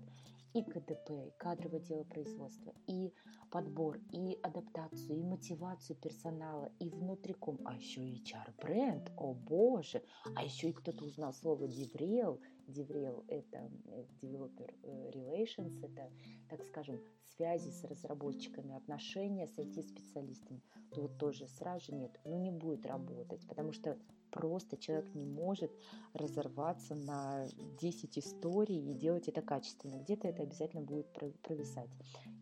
[0.54, 3.14] и КДП, и кадровое дело производства, и
[3.50, 10.04] подбор, и адаптацию, и мотивацию персонала, и внутриком, а еще и HR-бренд, о боже,
[10.36, 16.12] а еще и кто-то узнал слово DevRel, DevRel– это э, Developer э, Relations, это,
[16.50, 17.00] так скажем,
[17.36, 22.86] связи с разработчиками, отношения с IT-специалистами, то вот тоже сразу же нет, ну не будет
[22.86, 23.98] работать, потому что
[24.36, 25.72] просто человек не может
[26.14, 27.48] разорваться на
[27.80, 30.02] 10 историй и делать это качественно.
[30.02, 31.08] Где-то это обязательно будет
[31.42, 31.90] провисать.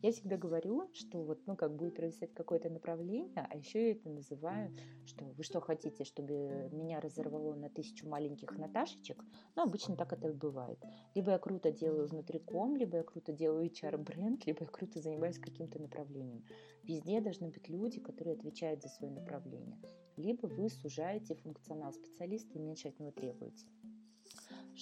[0.04, 4.10] Я всегда говорю, что вот, ну, как будет провисать какое-то направление, а еще я это
[4.10, 9.24] называю, что вы что хотите, чтобы меня разорвало на тысячу маленьких Наташечек?
[9.56, 10.78] Ну, обычно так это и бывает.
[11.16, 15.82] Либо я круто делаю внутриком, либо я круто делаю HR-бренд, либо я круто занимаюсь каким-то
[15.82, 16.44] направлением.
[16.84, 19.78] Везде должны быть люди, которые отвечают за свое направление
[20.18, 23.66] либо вы сужаете функционал специалиста и меньше от него требуете.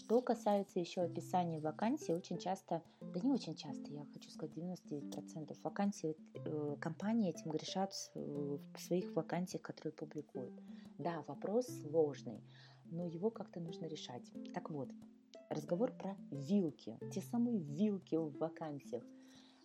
[0.01, 5.55] Что касается еще описания вакансий, очень часто, да не очень часто, я хочу сказать 99%
[5.61, 10.53] вакансий, э, компании этим грешат в своих вакансиях, которые публикуют.
[10.97, 12.41] Да, вопрос сложный,
[12.85, 14.23] но его как-то нужно решать.
[14.55, 14.89] Так вот,
[15.49, 19.03] разговор про вилки, те самые вилки в вакансиях.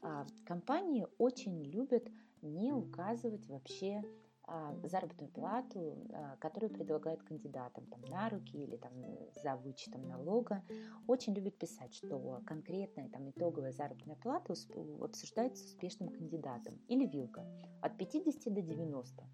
[0.03, 2.07] А, компании очень любят
[2.43, 4.05] не указывать вообще
[4.85, 8.93] заработную плату, а, которую предлагают кандидатам там, на руки или там,
[9.43, 10.63] за вычетом налога,
[11.07, 14.55] очень любят писать, что конкретная там, итоговая заработная плата
[15.01, 17.45] обсуждается с успешным кандидатом или вилка
[17.83, 19.25] от 50 до 90.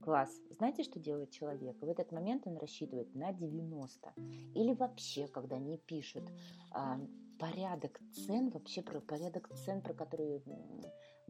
[0.00, 0.30] Класс.
[0.50, 1.76] Знаете, что делает человек?
[1.80, 4.14] В этот момент он рассчитывает на 90.
[4.54, 6.24] Или вообще, когда они пишут
[6.72, 6.98] а,
[7.38, 10.40] порядок цен, вообще про порядок цен, про которые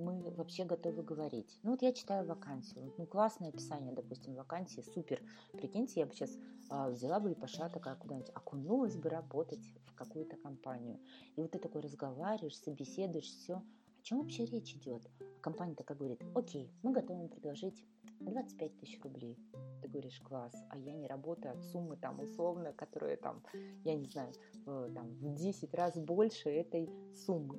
[0.01, 1.59] мы вообще готовы говорить.
[1.63, 5.23] Ну вот я читаю вакансию, ну классное описание, допустим, вакансии, супер.
[5.53, 6.37] Прикиньте, я бы сейчас
[6.71, 10.99] а, взяла бы и пошла такая куда-нибудь, окунулась бы работать в какую-то компанию.
[11.37, 13.55] И вот ты такой разговариваешь, собеседуешь, все.
[13.57, 15.03] О чем вообще речь идет?
[15.21, 17.85] А компания такая говорит, окей, мы готовы предложить
[18.21, 19.37] 25 тысяч рублей.
[19.83, 23.43] Ты говоришь, класс, а я не работаю от суммы там условно, которая там,
[23.85, 24.33] я не знаю,
[24.65, 27.59] там, в 10 раз больше этой суммы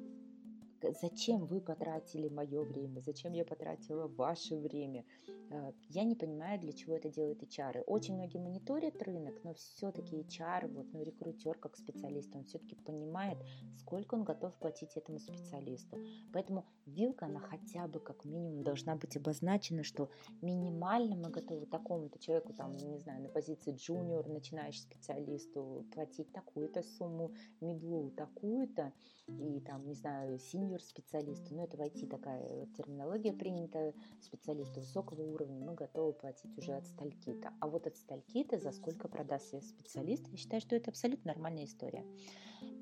[1.02, 5.06] зачем вы потратили мое время, зачем я потратила ваше время.
[5.52, 7.84] Э, я не понимаю, для чего это делают HR.
[7.84, 13.38] Очень многие мониторят рынок, но все-таки HR, вот, ну, рекрутер как специалист, он все-таки понимает,
[13.78, 15.98] сколько он готов платить этому специалисту.
[16.32, 20.10] Поэтому вилка, она хотя бы как минимум должна быть обозначена, что
[20.42, 26.82] минимально мы готовы такому-то человеку, там, не знаю, на позиции джуниор, начинающий специалисту платить такую-то
[26.84, 28.94] сумму, медлу такую-то,
[29.28, 35.22] и там, не знаю, синьор юр-специалисту, ну это в IT такая терминология принята, специалисту высокого
[35.22, 37.54] уровня мы готовы платить уже от стальки-то.
[37.60, 41.66] А вот от стальки-то за сколько продаст себе специалист, я считаю, что это абсолютно нормальная
[41.66, 42.06] история.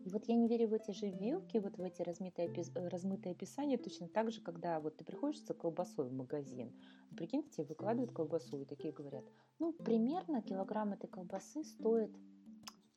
[0.05, 3.77] И вот я не верю в эти же вилки, вот в эти размытые, размытые описания,
[3.77, 6.73] точно так же, когда вот ты приходишь за колбасой в магазин,
[7.15, 9.25] прикиньте, тебе выкладывают колбасу и такие говорят,
[9.59, 12.11] ну, примерно килограмм этой колбасы стоит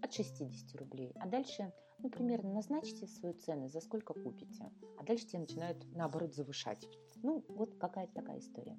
[0.01, 1.13] от 60 рублей.
[1.17, 1.73] А дальше,
[2.03, 4.71] ну, примерно назначите свою цену, за сколько купите.
[4.99, 6.89] А дальше тебе начинают, наоборот, завышать.
[7.23, 8.77] Ну, вот какая-то такая история.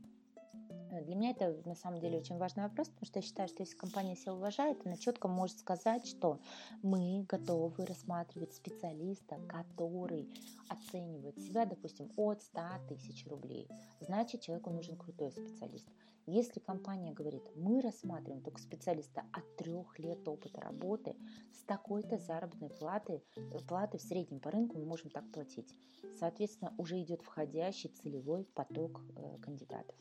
[0.92, 3.64] Э, для меня это на самом деле очень важный вопрос, потому что я считаю, что
[3.64, 6.40] если компания себя уважает, она четко может сказать, что
[6.82, 10.30] мы готовы рассматривать специалиста, который
[10.70, 13.68] оценивает себя, допустим, от 100 тысяч рублей.
[14.02, 15.88] Значит, человеку нужен крутой специалист.
[16.26, 21.16] Если компания говорит, мы рассматриваем только специалиста от трех лет опыта работы
[21.52, 23.22] с такой-то заработной платы,
[23.68, 25.76] платы в среднем по рынку мы можем так платить.
[26.20, 29.96] Соответственно, уже идет входящий целевой поток э, кандидатов.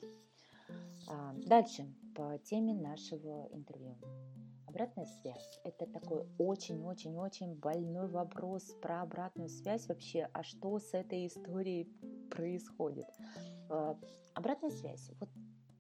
[1.09, 3.97] А, дальше по теме нашего интервью.
[4.67, 11.27] Обратная связь– это такой очень-очень-очень больной вопрос про обратную связь вообще, а что с этой
[11.27, 11.85] историей
[12.31, 13.07] происходит.
[13.69, 13.99] А,
[14.35, 15.11] обратная связь.
[15.21, 15.29] Вот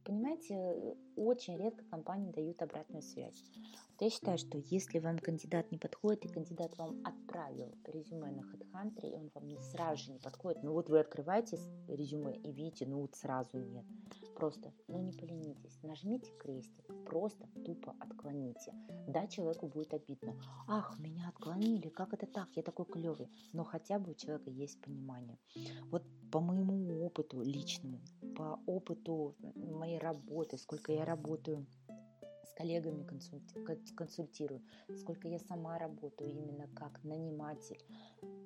[0.04, 3.44] Понимаете, очень редко компании дают обратную связь.
[3.54, 8.40] Вот я считаю, что если вам кандидат не подходит, и кандидат вам отправил резюме на
[8.40, 12.52] HeadHunter, и он вам не сразу же не подходит, ну вот вы открываете резюме и
[12.52, 13.84] видите, ну вот сразу нет.
[14.42, 18.72] Просто, ну не поленитесь, нажмите крестик, просто тупо отклоните.
[19.06, 20.34] Да, человеку будет обидно.
[20.66, 23.30] Ах, меня отклонили, как это так, я такой клевый.
[23.52, 25.38] Но хотя бы у человека есть понимание.
[25.92, 26.02] Вот
[26.32, 28.00] по моему опыту личному,
[28.34, 31.64] по опыту моей работы, сколько я работаю
[32.52, 33.06] с коллегами
[33.96, 34.62] консультирую,
[34.96, 37.82] сколько я сама работаю именно как наниматель.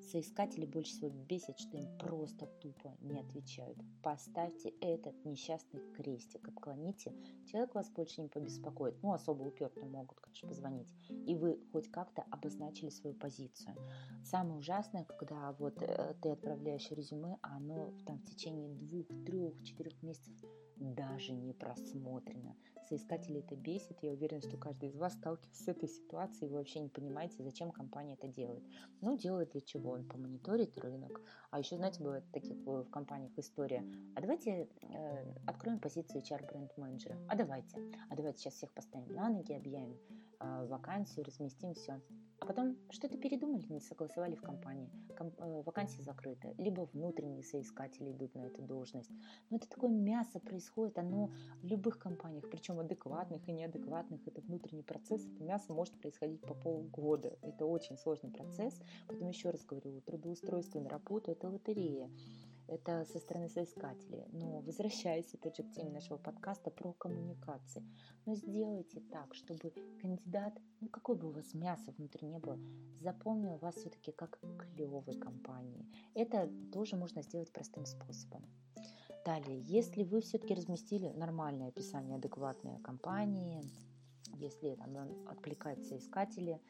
[0.01, 3.79] Соискатели больше всего бесит, что им просто тупо не отвечают.
[4.03, 7.13] Поставьте этот несчастный крестик, отклоните.
[7.51, 9.03] Человек вас больше не побеспокоит.
[9.03, 10.89] Ну, особо упертые могут, конечно, позвонить.
[11.27, 13.75] И вы хоть как-то обозначили свою позицию.
[14.25, 19.61] Самое ужасное, когда вот э, ты отправляешь резюме, а оно там в течение двух, трех,
[19.65, 20.35] четырех месяцев
[20.77, 22.57] даже не просмотрено.
[22.89, 23.99] Соискатели это бесит.
[24.03, 26.49] Я уверена, что каждый из вас сталкивается с этой ситуацией.
[26.49, 28.63] Вы вообще не понимаете, зачем компания это делает.
[29.01, 29.93] Ну, делает для чего?
[29.93, 31.21] Он помониторит рынок.
[31.51, 33.85] А еще, знаете, бывает таких в компаниях история.
[34.15, 37.19] А давайте э, откроем позицию HR бренд-менеджера.
[37.29, 37.77] А давайте.
[38.09, 39.99] А давайте сейчас всех поставим на ноги, объявим
[40.39, 42.01] э, вакансию, разместим все.
[42.39, 44.91] А потом что-то передумали, не согласовали в компании.
[45.17, 46.55] Ком- э, вакансия закрыта.
[46.59, 49.11] Либо внутренние соискатели идут на эту должность.
[49.51, 51.31] Но это такое мясо происходит, оно
[51.63, 54.27] в любых компаниях, причем адекватных и неадекватных.
[54.27, 57.37] Это внутренний процесс, это мясо может происходить по полгода.
[57.43, 58.79] Это очень сложный процесс.
[59.09, 62.11] Поэтому еще раз говорю, трудоустройство на работу– это лотерея
[62.69, 64.27] это со стороны соискателей.
[64.33, 67.83] Но возвращаясь опять же к теме нашего подкаста про коммуникации,
[68.25, 72.59] но сделайте так, чтобы кандидат, ну какой бы у вас мясо внутри не было,
[73.01, 74.41] запомнил вас все-таки как
[74.75, 75.87] клевой компании.
[76.15, 78.45] Это тоже можно сделать простым способом.
[79.25, 83.65] Далее, если вы все-таки разместили нормальное описание адекватной компании,
[84.35, 86.61] если там откликаются искатели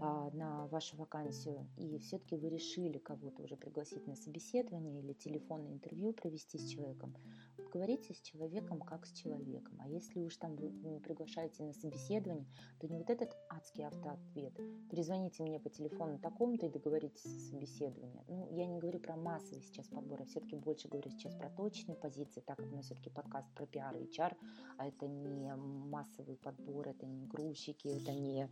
[0.00, 5.72] а, на вашу вакансию, и все-таки вы решили кого-то уже пригласить на собеседование или телефонное
[5.72, 7.14] интервью провести с человеком,
[7.56, 9.78] вот говорите с человеком как с человеком.
[9.80, 12.46] А если уж там вы приглашаете на собеседование,
[12.80, 14.54] то не вот этот адский автоответ.
[14.90, 18.24] Перезвоните мне по телефону такому-то и договоритесь о собеседовании.
[18.28, 21.96] Ну, я не говорю про массовый сейчас подбор, а все-таки больше говорю сейчас про точные
[21.96, 24.36] позиции, так как у нас все-таки подкаст про пиар и HR,
[24.78, 28.50] а это не массовый подбор, это не грузчики, это не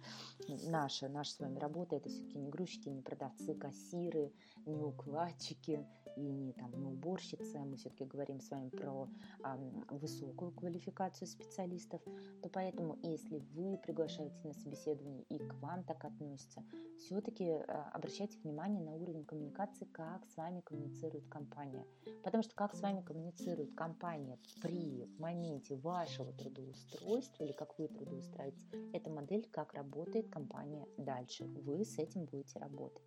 [0.68, 4.32] наша, наша с вами работа, это все-таки не грузчики, не продавцы, кассиры,
[4.64, 7.58] не укладчики и не, там, не уборщицы.
[7.58, 9.08] Мы все-таки говорим с вами про
[9.42, 9.56] а,
[9.90, 12.02] высокую квалификацию специалистов.
[12.42, 16.64] То поэтому, если вы приглашаете на собеседование и к вам так относятся,
[16.98, 21.86] все-таки а, обращайте внимание на уровень коммуникации, как с вами коммуницирует компания.
[22.24, 28.66] Потому что как с вами коммуницирует компания при моменте вашего трудоустройства или как вы трудоустраиваетесь.
[28.92, 31.44] Это модель, как работает компания дальше.
[31.44, 33.06] Вы с этим будете работать.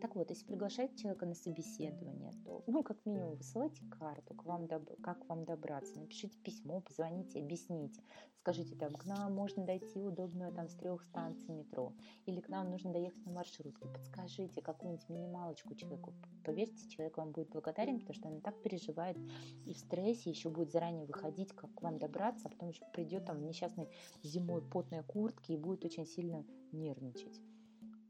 [0.00, 4.64] Так вот, если приглашаете человека на собеседование, то, ну, как минимум, высылайте карту, к вам
[4.64, 8.02] доб- как вам добраться, напишите письмо, позвоните, объясните.
[8.40, 11.92] Скажите, там, к нам можно дойти удобно там с трех станций метро,
[12.24, 13.88] или к нам нужно доехать на маршрутке.
[13.88, 16.14] Подскажите какую-нибудь минималочку человеку.
[16.42, 19.18] Поверьте, человек вам будет благодарен, потому что он так переживает
[19.66, 23.26] и в стрессе, еще будет заранее выходить, как к вам добраться, а потом еще придет
[23.26, 23.90] там несчастной
[24.22, 27.38] зимой потной куртке и будет очень сильно нервничать.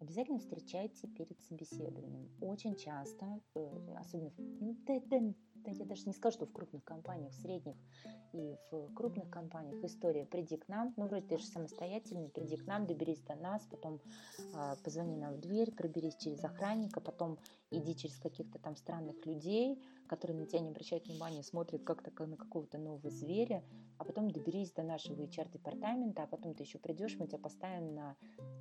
[0.01, 2.31] Обязательно встречайте перед собеседованием.
[2.41, 5.35] Очень часто, э, особенно ну, да, да,
[5.75, 7.77] да, я даже не скажу, что в крупных компаниях, в средних
[8.33, 12.67] и в крупных компаниях история «приди к нам», ну, вроде ты же самостоятельный, приди к
[12.67, 14.01] нам, доберись до нас, потом
[14.55, 17.39] э, позвони нам в дверь, проберись через охранника, потом
[17.71, 22.37] иди через каких-то там странных людей, которые на тебя не обращают внимания, смотрят как-то на
[22.37, 23.63] какого-то нового зверя,
[23.99, 28.17] а потом доберись до нашего HR-департамента, а потом ты еще придешь, мы тебя поставим на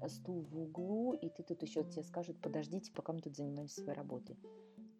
[0.07, 3.97] стул в углу, и ты тут еще тебе скажут, подождите, пока мы тут занимаемся своей
[3.97, 4.37] работой.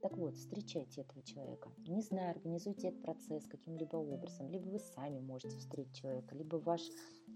[0.08, 1.70] Так вот, встречайте этого человека.
[1.86, 4.50] Не знаю, организуйте этот процесс каким-либо образом.
[4.50, 6.82] Либо вы сами можете встретить человека, либо ваш,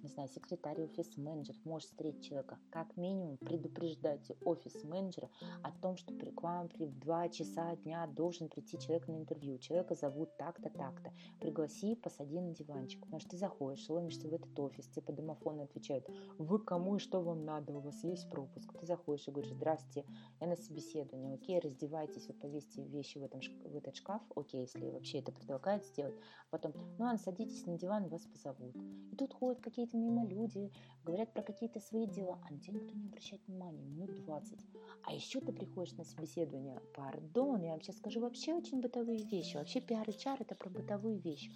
[0.03, 2.57] не знаю, секретарь, офис-менеджер может встретить человека.
[2.69, 5.29] Как минимум предупреждайте офис-менеджера
[5.63, 9.57] о том, что к вам при 2 часа дня должен прийти человек на интервью.
[9.59, 11.13] Человека зовут так-то, так-то.
[11.39, 13.01] Пригласи, посади на диванчик.
[13.01, 16.99] Потому что ты заходишь, ломишься в этот офис, тебе по домофону отвечают, вы кому и
[16.99, 18.71] что вам надо, у вас есть пропуск.
[18.79, 20.05] Ты заходишь и говоришь, здравствуйте,
[20.39, 24.89] я на собеседовании, окей, раздевайтесь, вы повесьте вещи в, этом, в этот шкаф, окей, если
[24.89, 26.15] вообще это предлагают сделать,
[26.49, 28.75] потом, ну, Ан, садитесь на диван, вас позовут.
[29.11, 30.71] И тут ходят какие-то мимо люди,
[31.03, 34.59] говорят про какие-то свои дела, а на тебя никто не обращает внимания, минут 20.
[35.03, 39.57] А еще ты приходишь на собеседование, пардон, я вам сейчас скажу вообще очень бытовые вещи,
[39.57, 41.51] вообще пиар и чар это про бытовые вещи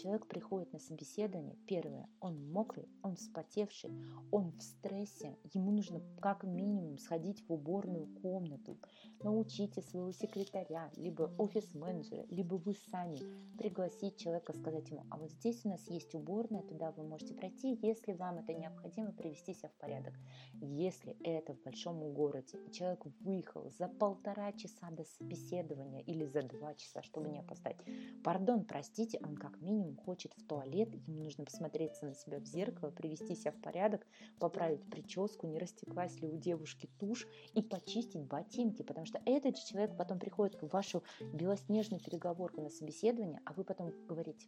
[0.00, 3.90] человек приходит на собеседование, первое, он мокрый, он вспотевший,
[4.30, 8.78] он в стрессе, ему нужно как минимум сходить в уборную комнату,
[9.22, 13.18] научите своего секретаря, либо офис-менеджера, либо вы сами
[13.56, 17.78] пригласить человека, сказать ему, а вот здесь у нас есть уборная, туда вы можете пройти,
[17.82, 20.14] если вам это необходимо, привести себя в порядок.
[20.54, 26.74] Если это в большом городе, человек выехал за полтора часа до собеседования или за два
[26.74, 27.76] часа, чтобы не опоздать,
[28.24, 32.90] пардон, простите, он как минимум хочет в туалет, ему нужно посмотреться на себя в зеркало,
[32.90, 34.06] привести себя в порядок,
[34.38, 39.66] поправить прическу, не растеклась ли у девушки тушь и почистить ботинки, потому что этот же
[39.66, 41.02] человек потом приходит в вашу
[41.32, 44.46] белоснежную переговорку на собеседование, а вы потом говорите,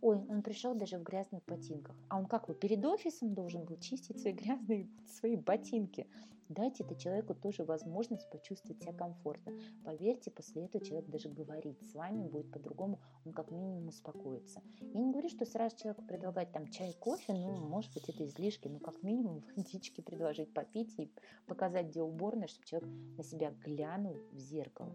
[0.00, 1.96] ой, он пришел даже в грязных ботинках.
[2.08, 6.06] А он как, вы перед офисом должен был чистить свои грязные свои ботинки?
[6.48, 9.52] Дайте это человеку тоже возможность почувствовать себя комфортно.
[9.84, 14.62] Поверьте, после этого человек даже говорит с вами будет по-другому, он как минимум успокоится.
[14.80, 18.68] Я не говорю, что сразу человеку предлагать там чай, кофе, ну, может быть, это излишки,
[18.68, 21.10] но как минимум водички предложить попить и
[21.46, 24.94] показать, где уборная, чтобы человек на себя глянул в зеркало.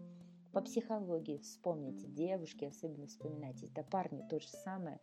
[0.52, 5.00] По психологии вспомните, девушки особенно вспоминайте, да парни то же самое.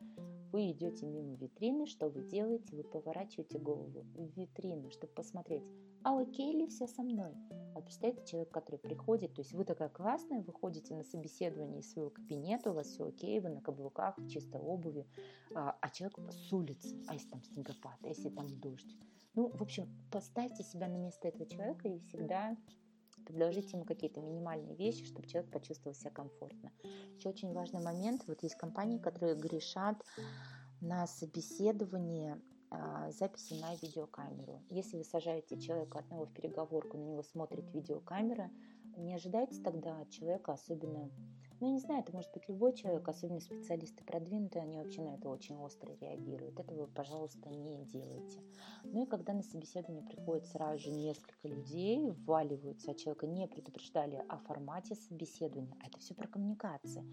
[0.52, 2.76] Вы идете мимо витрины, что вы делаете?
[2.76, 5.64] Вы поворачиваете голову в витрину, чтобы посмотреть,
[6.04, 7.34] а окей ли все со мной?
[7.76, 12.10] А представьте, человек, который приходит, то есть вы такая классная, выходите на собеседование из своего
[12.10, 15.06] кабинета, у вас все окей, вы на каблуках, в чистой обуви,
[15.54, 18.98] а, а человек с улицы, а если там снегопад, а если там дождь.
[19.36, 22.58] Ну, в общем, поставьте себя на место этого человека и всегда
[23.28, 26.72] предложите ему какие-то минимальные вещи, чтобы человек почувствовал себя комфортно.
[27.16, 30.02] Еще очень важный момент, вот есть компании, которые грешат
[30.80, 34.62] на собеседование а, записи на видеокамеру.
[34.70, 38.50] Если вы сажаете человека одного в переговорку, на него смотрит видеокамера,
[38.96, 41.12] не ожидайте тогда от человека особенно
[41.60, 45.30] ну, не знаю, это может быть любой человек, особенно специалисты продвинутые, они вообще на это
[45.30, 46.60] очень остро реагируют.
[46.60, 48.42] Этого, пожалуйста, не делайте.
[48.84, 54.24] Ну и когда на собеседование приходит сразу же несколько людей, вваливаются, а человека не предупреждали
[54.28, 57.04] о формате собеседования, а это все про коммуникации.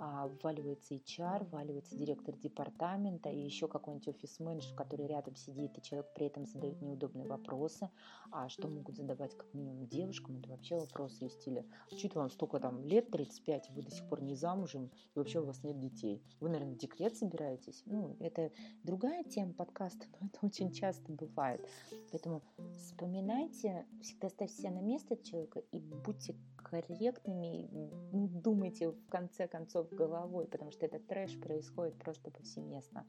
[0.00, 6.12] А, вваливается HR, вваливается директор департамента и еще какой-нибудь офис-менеджер, который рядом сидит, и человек
[6.14, 7.90] при этом задает неудобные вопросы.
[8.30, 10.38] А что могут задавать как минимум девушкам?
[10.38, 11.64] Это вообще вопросы из стиля,
[11.96, 15.46] чуть вам столько там лет, 35, вы до сих пор не замужем, и вообще у
[15.46, 16.22] вас нет детей.
[16.40, 17.82] Вы, наверное, в декрет собираетесь?
[17.86, 18.52] Ну, это
[18.84, 21.66] другая тема подкаста, но это очень часто бывает.
[22.12, 22.42] Поэтому
[22.76, 26.36] вспоминайте, всегда ставьте себя на место человека и будьте
[26.70, 27.68] корректными,
[28.12, 33.06] думайте в конце концов головой, потому что этот трэш происходит просто повсеместно.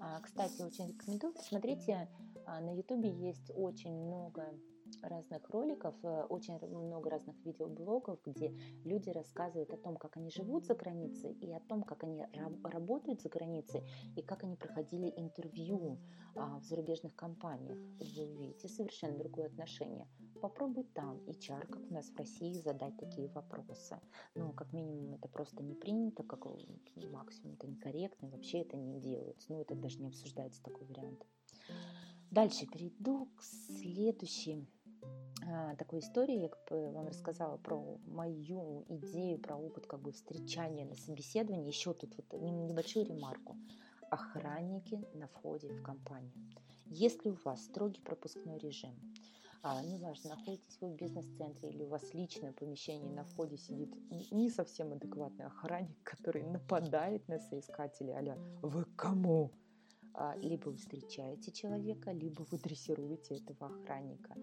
[0.00, 2.08] А, кстати, очень рекомендую, посмотрите,
[2.46, 4.44] а, на ютубе есть очень много
[5.02, 8.48] разных роликов, э, очень много разных видеоблогов, где
[8.84, 12.24] люди рассказывают о том, как они живут за границей и о том, как они
[12.64, 13.82] работают за границей
[14.16, 15.98] и как они проходили интервью
[16.34, 17.78] а, в зарубежных компаниях.
[17.98, 20.06] Вы увидите совершенно другое отношение.
[20.40, 24.00] Попробуй там, HR, как у нас в России, задать такие вопросы.
[24.34, 26.46] Ну, как минимум, это просто не принято, как
[27.10, 29.52] максимум это некорректно, вообще это не делается.
[29.52, 31.24] Ну, это даже не обсуждается такой вариант.
[32.30, 34.66] Дальше перейду к следующей
[35.78, 36.42] такой истории.
[36.42, 41.66] Я как бы вам рассказала про мою идею, про опыт как бы встречания на собеседовании.
[41.66, 43.56] Еще тут вот небольшую ремарку.
[44.10, 46.32] Охранники на входе в компанию.
[46.86, 48.94] Если у вас строгий пропускной режим,
[49.62, 54.50] а, неважно, находитесь вы в бизнес-центре или у вас личное помещение, на входе сидит не
[54.50, 59.52] совсем адекватный охранник, который нападает на соискателей, а «Вы кому?»
[60.14, 64.34] а, либо вы встречаете человека, либо вы дрессируете этого охранника.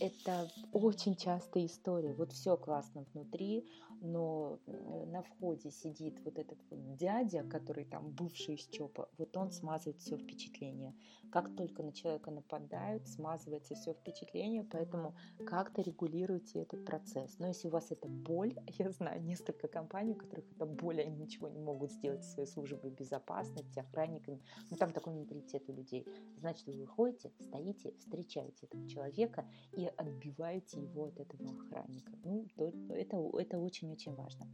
[0.00, 2.12] Это очень частая история.
[2.12, 3.66] Вот все классно внутри,
[4.02, 4.58] но
[5.06, 10.00] на входе сидит вот этот вот дядя, который там бывший из ЧОПа, вот он смазывает
[10.00, 10.94] все впечатление.
[11.30, 15.14] Как только на человека нападают, смазывается все впечатление, поэтому
[15.46, 17.38] как-то регулируйте этот процесс.
[17.38, 21.16] Но если у вас это боль, я знаю несколько компаний, у которых это боль, они
[21.16, 24.40] ничего не могут сделать со своей службой безопасности, охранниками,
[24.70, 26.06] ну там такой менталитет у людей.
[26.38, 32.12] Значит, вы выходите, стоите, встречаете этого человека и отбиваете его от этого охранника.
[32.24, 34.46] Ну, это, это очень очень-очень важно.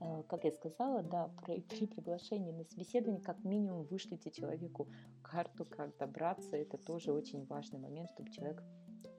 [0.00, 4.88] Э, как я сказала, да, при, при приглашении на собеседование как минимум вышлите человеку
[5.22, 6.56] карту, как добраться.
[6.56, 8.62] Это тоже очень важный момент, чтобы человек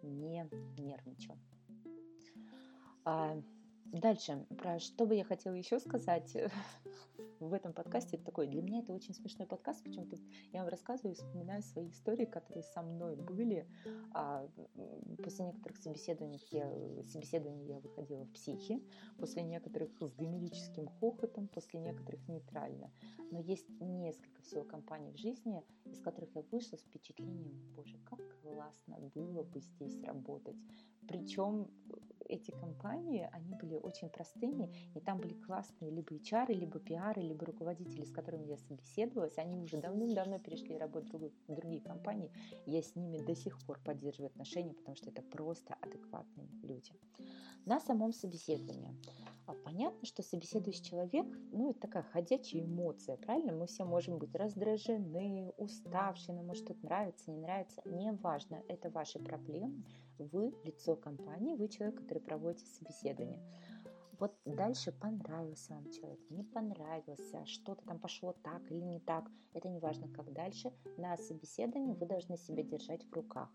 [0.02, 0.48] не
[0.78, 1.38] нервничал.
[3.96, 6.36] Дальше, про что бы я хотела еще сказать
[7.40, 10.20] в этом подкасте, это такой, для меня это очень смешной подкаст, почему-то
[10.52, 13.66] я вам рассказываю и вспоминаю свои истории, которые со мной были.
[14.14, 14.46] А
[15.24, 16.70] после некоторых собеседований я,
[17.04, 18.84] собеседований я выходила в психи,
[19.18, 22.92] после некоторых с гомерическим хохотом, после некоторых нейтрально.
[23.32, 28.20] Но есть несколько всего компаний в жизни, из которых я вышла с впечатлением, боже, как
[28.42, 30.58] классно было бы здесь работать.
[31.08, 31.70] Причем
[32.28, 37.46] эти компании, они были очень простыми, и там были классные либо HR, либо PR, либо
[37.46, 41.14] руководители, с которыми я собеседовалась, они уже давным-давно перешли работать
[41.48, 42.32] в другие компании,
[42.66, 46.92] я с ними до сих пор поддерживаю отношения, потому что это просто адекватные люди.
[47.66, 48.96] На самом собеседовании.
[49.48, 53.54] А понятно, что собеседующий человек, ну, это такая ходячая эмоция, правильно?
[53.54, 59.20] Мы все можем быть раздражены, уставшие, нам может что-то нравится, не нравится, неважно, это ваши
[59.20, 59.84] проблемы,
[60.18, 63.42] вы лицо компании, вы человек, который проводите собеседование.
[64.20, 69.70] Вот дальше понравился вам человек, не понравился, что-то там пошло так или не так, это
[69.70, 70.72] не важно, как дальше.
[70.98, 73.50] На собеседовании вы должны себя держать в руках.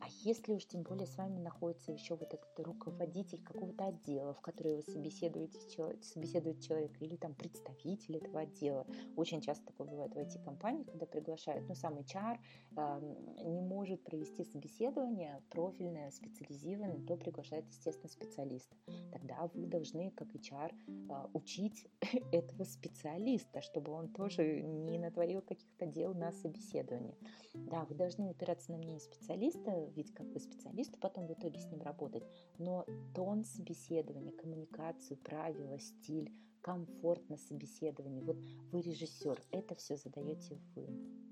[0.00, 4.42] А если уж тем более с вами находится еще вот этот руководитель какого-то отдела, в
[4.42, 5.58] который вы собеседуете,
[6.02, 11.66] собеседует человек, или там представитель этого отдела, очень часто такое бывает в IT-компаниях, когда приглашают,
[11.68, 12.38] ну, сам HR
[12.76, 18.76] э, не может провести собеседование профильное, специализированное, то приглашает, естественно, специалиста.
[19.10, 21.86] Тогда вы должны, как HR, э, учить
[22.32, 27.16] этого специалиста, чтобы он тоже не натворил каких-то дел на собеседовании.
[27.54, 31.66] Да, вы должны опираться на мнение специалиста, ведь как бы специалисту потом в итоге с
[31.66, 32.24] ним работать,
[32.58, 38.38] но тон собеседования, коммуникацию, правила, стиль, комфорт на собеседовании, вот
[38.72, 41.23] вы режиссер, это все задаете вы.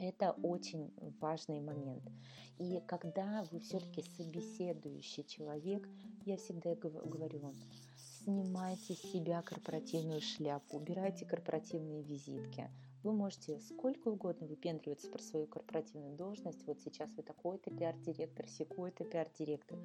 [0.00, 0.90] Это очень
[1.20, 2.02] важный момент.
[2.58, 5.86] И когда вы все-таки собеседующий человек,
[6.24, 7.54] я всегда говорю вам,
[7.96, 12.70] снимайте с себя корпоративную шляпу, убирайте корпоративные визитки,
[13.02, 16.66] вы можете сколько угодно выпендриваться про свою корпоративную должность.
[16.66, 19.78] Вот сейчас вы такой-то пиар-директор, секой-то пиар-директор.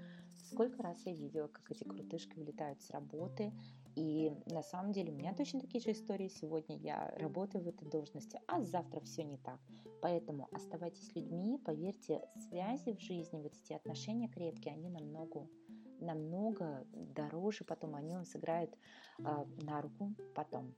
[0.51, 3.53] Сколько раз я видела, как эти крутышки вылетают с работы.
[3.95, 6.27] И на самом деле у меня точно такие же истории.
[6.27, 9.59] Сегодня я работаю в этой должности, а завтра все не так.
[10.05, 15.49] Поэтому оставайтесь людьми, поверьте, связи в жизни, вот эти отношения крепкие, они намного
[15.99, 18.71] намного дороже, потом они вам сыграют
[19.17, 19.23] э,
[19.63, 20.75] на руку потом.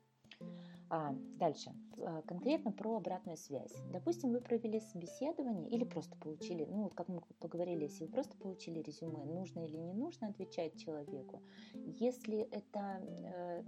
[0.89, 1.75] А, дальше.
[1.97, 3.75] А, конкретно про обратную связь.
[3.91, 8.80] Допустим, вы провели собеседование или просто получили, ну как мы поговорили, если вы просто получили
[8.80, 11.43] резюме, нужно или не нужно отвечать человеку.
[11.73, 13.63] Если это э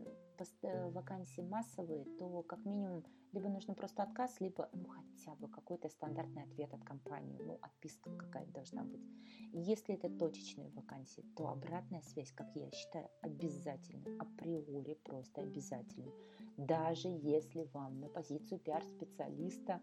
[0.92, 6.44] вакансии массовые, то как минимум либо нужно просто отказ, либо ну хотя бы какой-то стандартный
[6.44, 9.06] ответ от компании, ну отписка какая-то должна быть.
[9.54, 16.12] Если это точечные вакансии, то обратная связь, как я считаю, обязательно, априори просто обязательно.
[16.58, 19.82] Даже если вам на позицию пиар-специалиста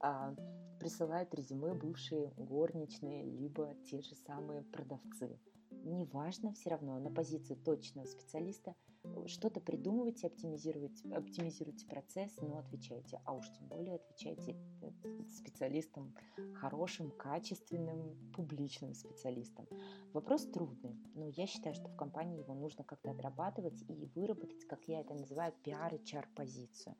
[0.00, 0.34] а,
[0.78, 5.38] присылают резюме бывшие горничные, либо те же самые продавцы.
[5.70, 8.74] Неважно, все равно на позицию точного специалиста–
[9.26, 13.20] что-то придумывайте, оптимизируйте, оптимизируйте процесс, но отвечайте.
[13.24, 14.90] А уж тем более отвечайте э,
[15.30, 16.14] специалистам,
[16.54, 19.66] хорошим, качественным, публичным специалистам.
[20.12, 24.84] Вопрос трудный, но я считаю, что в компании его нужно как-то отрабатывать и выработать, как
[24.88, 26.96] я это называю, пиар-HR-позицию.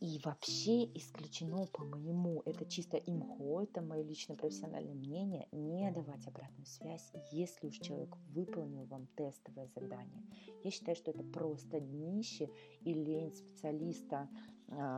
[0.00, 6.66] И вообще исключено, по-моему, это чисто имхо, это мое личное профессиональное мнение, не давать обратную
[6.66, 10.22] связь, если уж человек выполнил вам тестовое задание.
[10.62, 12.50] Я считаю, что это просто днище
[12.82, 14.28] и лень специалиста,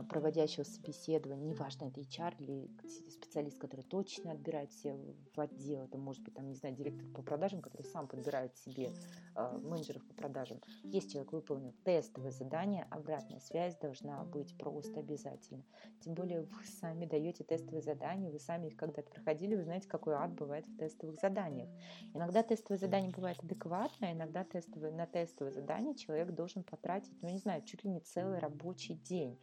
[0.09, 2.69] проводящего собеседование, неважно, это HR или
[3.11, 4.97] специалист, который точно отбирает все
[5.35, 8.91] в отдел, это может быть, там, не знаю, директор по продажам, который сам подбирает себе
[9.35, 10.61] э, менеджеров по продажам.
[10.83, 15.63] Если человек выполнил тестовое задание, обратная связь должна быть просто обязательно.
[16.01, 20.15] Тем более вы сами даете тестовые задания, вы сами их когда-то проходили, вы знаете, какой
[20.15, 21.69] ад бывает в тестовых заданиях.
[22.13, 27.37] Иногда тестовое задание бывает адекватное, иногда тестовое, на тестовое задание человек должен потратить, ну, не
[27.37, 29.37] знаю, чуть ли не целый рабочий день.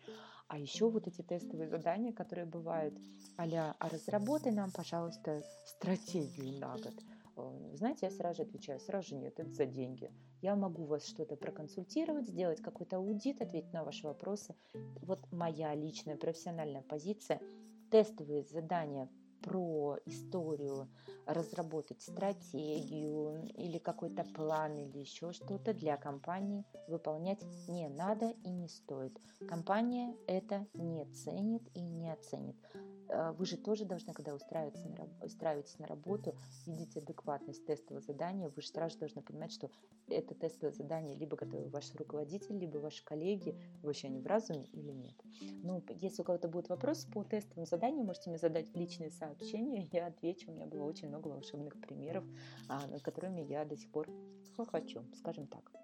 [0.48, 2.94] А еще вот эти тестовые задания, которые бывают
[3.36, 6.94] а а разработай нам, пожалуйста, стратегию на год.
[7.36, 10.10] Э, знаете, я сразу же отвечаю, сразу же нет, это за деньги.
[10.40, 14.54] Я могу вас что-то проконсультировать, сделать какой-то аудит, ответить на ваши вопросы.
[15.02, 17.40] Вот моя личная профессиональная позиция.
[17.90, 19.08] Тестовые задания
[19.44, 20.88] про историю,
[21.26, 28.68] разработать стратегию или какой-то план или еще что-то для компании выполнять не надо и не
[28.68, 29.18] стоит.
[29.48, 32.56] Компания это не ценит и не оценит.
[33.08, 36.36] Э, вы же тоже должны, когда устраиваетесь на, устраиваетесь на работу,
[36.66, 39.70] видеть адекватность тестового задания, вы же сразу должны понимать, что
[40.08, 44.92] это тестовое задание либо готовый ваш руководитель, либо ваши коллеги, вообще они в разуме или
[44.92, 45.14] нет.
[45.62, 49.88] Ну, если у кого-то будут вопросы по тестовому заданию, можете мне задать в личные сообщения,
[49.92, 50.50] я отвечу.
[50.50, 52.24] У меня было очень много волшебных примеров,
[52.68, 54.08] а, над которыми я до сих пор
[54.70, 55.83] хочу, скажем так.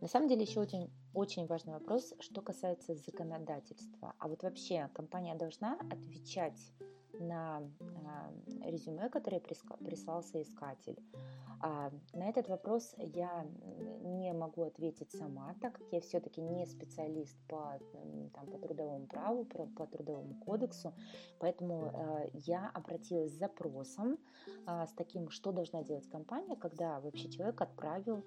[0.00, 4.14] На самом деле еще очень, очень важный вопрос, что касается законодательства.
[4.18, 6.72] А вот вообще компания должна отвечать
[7.18, 10.98] на э, резюме, которое прислал соискатель.
[11.62, 13.46] А, на этот вопрос я
[14.02, 17.78] не могу ответить сама, так как я все-таки не специалист по,
[18.32, 20.94] там, по трудовому праву, по, трудовому кодексу,
[21.38, 24.18] поэтому э, я обратилась с запросом,
[24.66, 28.24] с таким, что должна делать компания, когда вообще человек отправил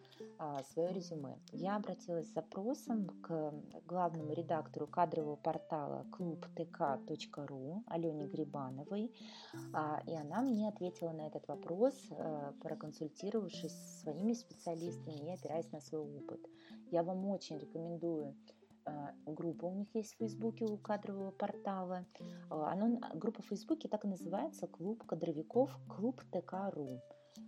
[0.72, 1.38] свое резюме.
[1.52, 3.54] Я обратилась с запросом к
[3.88, 8.73] главному редактору кадрового портала клубтк.ру Алене Грибановой,
[9.74, 15.34] э, и она мне ответила на этот вопрос, э, проконсультировала консультировавшись со своими специалистами и
[15.34, 16.40] опираясь на свой опыт.
[16.92, 18.36] Я вам очень рекомендую
[18.86, 22.06] а, группа у них есть в Фейсбуке у кадрового портала.
[22.50, 25.72] А, Оно, группа в Фейсбуке так и называется «Клуб кадровиков.
[25.88, 27.02] Клуб ТК.ру».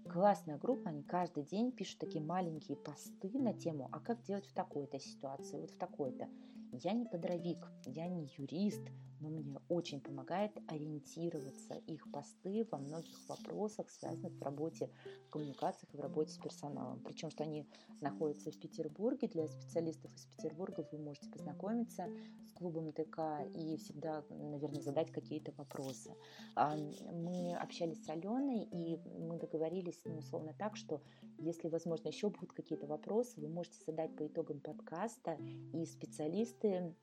[0.10, 4.54] Классная группа, они каждый день пишут такие маленькие посты на тему, а как делать в
[4.54, 6.28] такой-то ситуации, вот в такой-то.
[6.72, 8.82] Я не кадровик, я не юрист,
[9.20, 14.90] но мне очень помогает ориентироваться их посты во многих вопросах, связанных в работе,
[15.28, 17.02] в коммуникациях и в работе с персоналом.
[17.02, 17.68] Причем, что они
[18.02, 19.28] находятся в Петербурге.
[19.28, 22.08] Для специалистов из Петербурга вы можете познакомиться
[22.48, 26.16] с клубом ТК и всегда, наверное, задать какие-то вопросы.
[26.56, 31.02] А, мы общались с Аленой, и мы договорились, ну, условно так, что
[31.38, 35.38] если, возможно, еще будут какие-то вопросы, вы можете задать по итогам подкаста,
[35.74, 36.96] и специалисты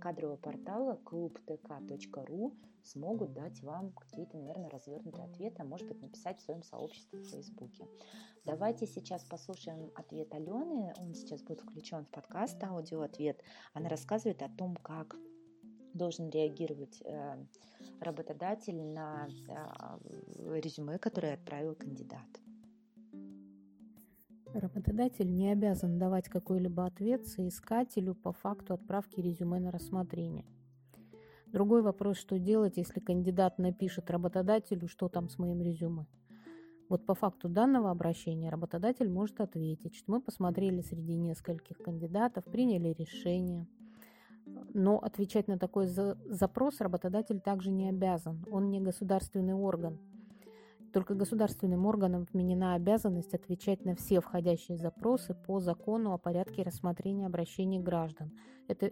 [0.00, 6.44] кадрового портала клубтк.ру смогут дать вам какие-то, наверное, развернутые ответы, а может быть написать в
[6.44, 7.86] своем сообществе в Фейсбуке.
[8.44, 10.94] Давайте сейчас послушаем ответ Алены.
[10.98, 13.42] Он сейчас будет включен в подкаст, аудиоответ.
[13.72, 15.16] Она рассказывает о том, как
[15.94, 17.44] должен реагировать э,
[18.00, 22.28] работодатель на э, резюме, которое отправил кандидат.
[24.56, 30.46] Работодатель не обязан давать какой-либо ответ соискателю по факту отправки резюме на рассмотрение.
[31.48, 36.06] Другой вопрос, что делать, если кандидат напишет работодателю, что там с моим резюме.
[36.88, 42.94] Вот по факту данного обращения работодатель может ответить, что мы посмотрели среди нескольких кандидатов, приняли
[42.94, 43.66] решение.
[44.72, 48.42] Но отвечать на такой запрос работодатель также не обязан.
[48.50, 49.98] Он не государственный орган–
[50.96, 57.26] только государственным органам вменена обязанность отвечать на все входящие запросы по закону о порядке рассмотрения
[57.26, 58.32] обращений граждан.
[58.66, 58.90] Это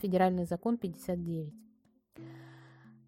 [0.00, 1.52] федеральный закон 59.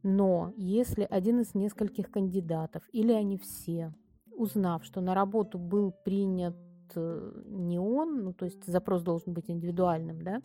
[0.02, 3.94] Но если один из нескольких кандидатов или они все,
[4.32, 6.56] узнав, что на работу был принят
[6.96, 10.42] э, не он, ну то есть запрос должен быть индивидуальным, да,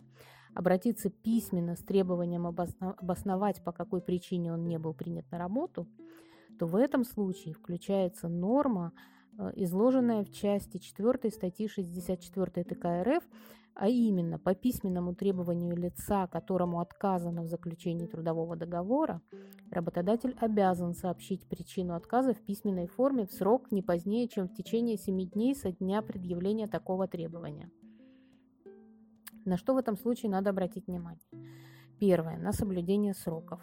[0.54, 5.88] обратиться письменно с требованием обосновать, по какой причине он не был принят на работу–
[6.58, 8.92] то в этом случае включается норма,
[9.38, 13.24] э, изложенная в части 4 статьи 64 ТК РФ,
[13.74, 19.22] а именно по письменному требованию лица, которому отказано в заключении трудового договора,
[19.70, 24.98] работодатель обязан сообщить причину отказа в письменной форме в срок не позднее, чем в течение
[24.98, 27.70] 7 дней со дня предъявления такого требования.
[29.44, 31.26] На что в этом случае надо обратить внимание?
[31.98, 32.36] Первое.
[32.36, 33.60] На соблюдение сроков.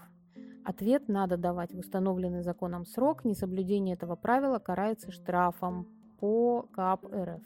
[0.64, 3.26] Ответ надо давать в установленный законом срок.
[3.26, 5.88] Несоблюдение этого правила карается штрафом
[6.20, 7.41] по КАП РФ.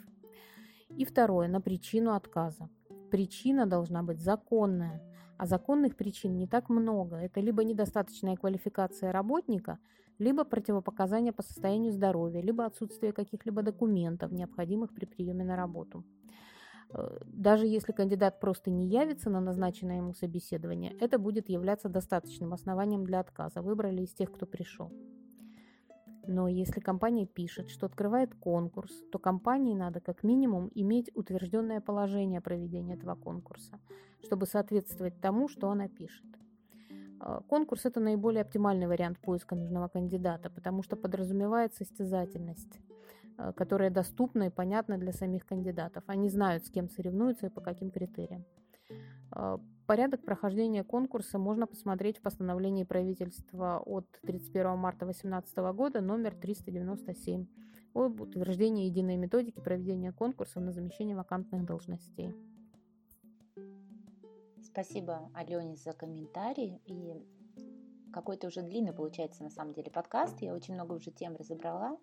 [0.90, 2.70] И второе, на причину отказа.
[3.12, 5.02] Причина должна быть законная,
[5.38, 7.18] а законных причин не так много.
[7.18, 9.80] Это либо недостаточная квалификация работника,
[10.20, 16.04] либо противопоказания по состоянию здоровья, либо отсутствие каких-либо документов, необходимых при приеме на работу.
[16.94, 22.54] Э, даже если кандидат просто не явится на назначенное ему собеседование, это будет являться достаточным
[22.54, 23.62] основанием для отказа.
[23.62, 24.92] Выбрали из тех, кто пришел.
[26.26, 32.40] Но если компания пишет, что открывает конкурс, то компании надо как минимум иметь утвержденное положение
[32.40, 33.80] проведения этого конкурса,
[34.24, 36.26] чтобы соответствовать тому, что она пишет.
[37.20, 42.80] Э, конкурс– это наиболее оптимальный вариант поиска нужного кандидата, потому что подразумевает состязательность.
[43.38, 46.04] Э, которая доступна и понятна для самих кандидатов.
[46.08, 48.46] Они знают, с кем соревнуются и по каким критериям.
[49.36, 49.58] Э,
[49.88, 57.48] порядок прохождения конкурса можно посмотреть в постановлении правительства от 31 марта 2018 года номер 397
[57.96, 62.34] об утверждении единой методики проведения конкурсов на замещение вакантных должностей.
[64.62, 66.82] Спасибо Алене за комментарий.
[66.86, 67.14] И
[68.12, 70.40] какой-то уже длинный получается на самом деле подкаст.
[70.42, 71.98] Я очень много уже тем разобрала.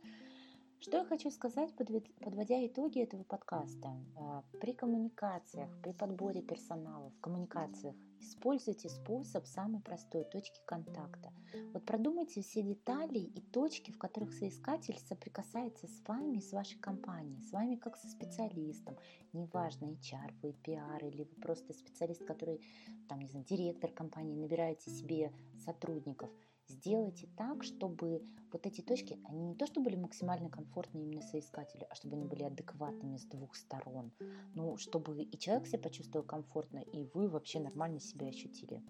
[0.82, 3.94] Что я хочу сказать, подводя итоги этого подкаста?
[4.16, 11.34] А, при коммуникациях, при подборе персонала, в коммуникациях используйте способ самой простой точки контакта.
[11.74, 17.42] Вот продумайте все детали и точки, в которых соискатель соприкасается с вами, с вашей компанией,
[17.42, 18.96] с вами как со специалистом.
[19.34, 22.62] Неважно, HR, вы PR или вы просто специалист, который,
[23.06, 26.30] там, не знаю, директор компании, набираете себе сотрудников–
[26.70, 31.86] сделайте так, чтобы вот эти точки, они не то, чтобы были максимально комфортны именно соискателю,
[31.90, 34.12] а чтобы они были адекватными с двух сторон.
[34.54, 38.82] Ну, чтобы и человек себя почувствовал комфортно, и вы вообще нормально себя ощутили.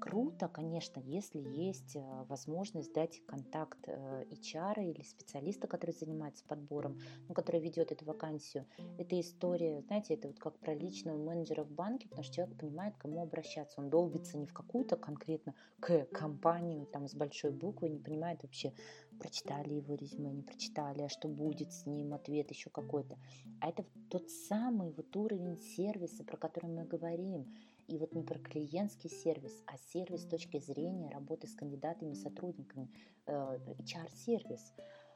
[0.00, 6.98] Круто, конечно, если есть э, возможность дать контакт э, HR или специалиста, который занимается подбором,
[7.28, 8.66] ну, который ведет эту вакансию.
[8.98, 12.96] Это история, знаете, это вот как про личного менеджера в банке, потому что человек понимает,
[12.96, 13.80] к кому обращаться.
[13.80, 18.72] Он долбится не в какую-то конкретно к компанию там с большой буквы, не понимает вообще,
[19.18, 23.18] прочитали его резюме, не прочитали, а что будет с ним, ответ еще какой-то.
[23.60, 27.46] А это тот самый вот уровень сервиса, про который мы говорим.
[27.88, 32.90] И вот не про клиентский сервис, а сервис с точки зрения работы с кандидатами, сотрудниками,
[33.26, 34.74] э, HR-сервис.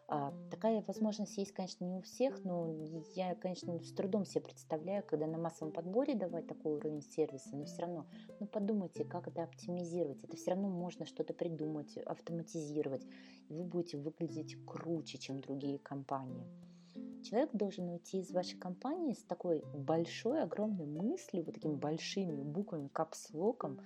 [0.08, 2.70] А, такая возможность есть, конечно, не у всех, но
[3.14, 7.64] я, конечно, с трудом себе представляю, когда на массовом подборе давать такой уровень сервиса, но
[7.64, 8.06] все равно,
[8.40, 10.22] ну подумайте, как это оптимизировать.
[10.24, 13.06] Это все равно можно что-то придумать, автоматизировать,
[13.48, 16.46] и вы будете выглядеть круче, чем другие компании.
[17.22, 22.88] Человек должен уйти из вашей компании с такой большой, огромной мыслью, вот такими большими буквами,
[22.88, 23.80] капслоком,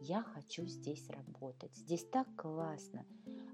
[0.00, 3.04] я хочу здесь работать, здесь так классно,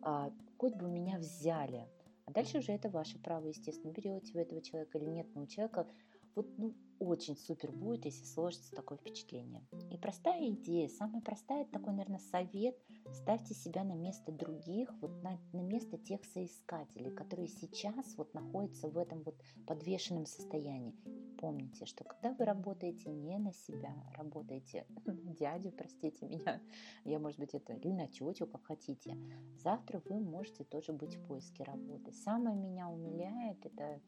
[0.02, 1.88] а, хоть бы меня взяли.
[2.26, 5.46] А дальше уже это ваше право, естественно, берете вы этого человека или нет, но у
[5.46, 5.86] человека
[6.34, 6.74] вот ну,
[7.04, 9.62] очень супер будет, если сложится такое впечатление.
[9.90, 12.76] И простая идея, самая простая, такой, наверное, совет.
[13.12, 18.88] Ставьте себя на место других, вот на, на место тех соискателей, которые сейчас вот находятся
[18.88, 19.36] в этом вот
[19.66, 20.94] подвешенном состоянии.
[21.04, 26.60] И помните, что когда вы работаете не на себя, работаете дядю, простите меня,
[27.04, 29.16] я, может быть, это или на тетю, как хотите,
[29.56, 32.12] завтра вы можете тоже быть в поиске работы.
[32.12, 34.00] Самое меня умиляет, это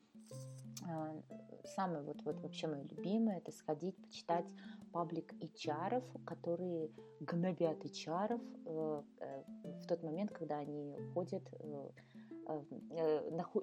[1.64, 4.46] самое вот, вот вообще мое любимое, это сходить, почитать
[4.92, 9.42] паблик HR, которые гнобят HR э, э,
[9.82, 11.90] в тот момент, когда они ходят, э,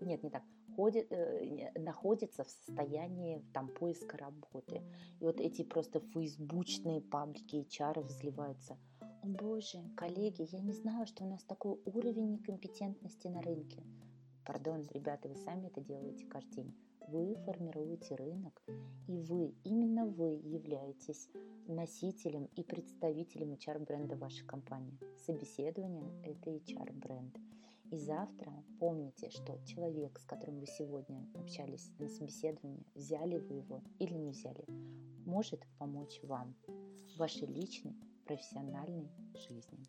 [0.02, 0.44] нет, не так,
[0.76, 1.08] ходят,
[1.76, 4.82] находятся в состоянии там поиска работы.
[5.20, 8.78] И вот эти просто фейсбучные паблики HR взливаются.
[9.24, 13.84] О боже, коллеги, я не знала, что у нас такой уровень некомпетентности на рынке.
[14.46, 16.76] Пардон, ребята, вы сами это делаете каждый день.
[17.08, 18.62] Вы формируете рынок,
[19.08, 21.30] и вы, именно вы являетесь
[21.68, 24.98] носителем и представителем HR-бренда вашей компании.
[25.26, 27.38] Собеседование– это HR-бренд.
[27.92, 33.84] И завтра помните, что человек, с которым вы сегодня общались на собеседовании, взяли вы его
[34.00, 34.66] или не взяли,
[35.26, 36.56] может помочь вам
[37.14, 39.88] в вашей личной профессиональной жизни.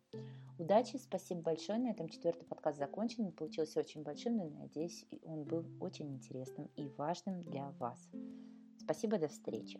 [0.57, 1.79] Удачи, спасибо большое.
[1.79, 3.25] На этом четвертый подкаст закончен.
[3.25, 8.09] Он получился очень большим, но надеюсь, он был очень интересным и важным для вас.
[8.77, 9.79] Спасибо, до встречи.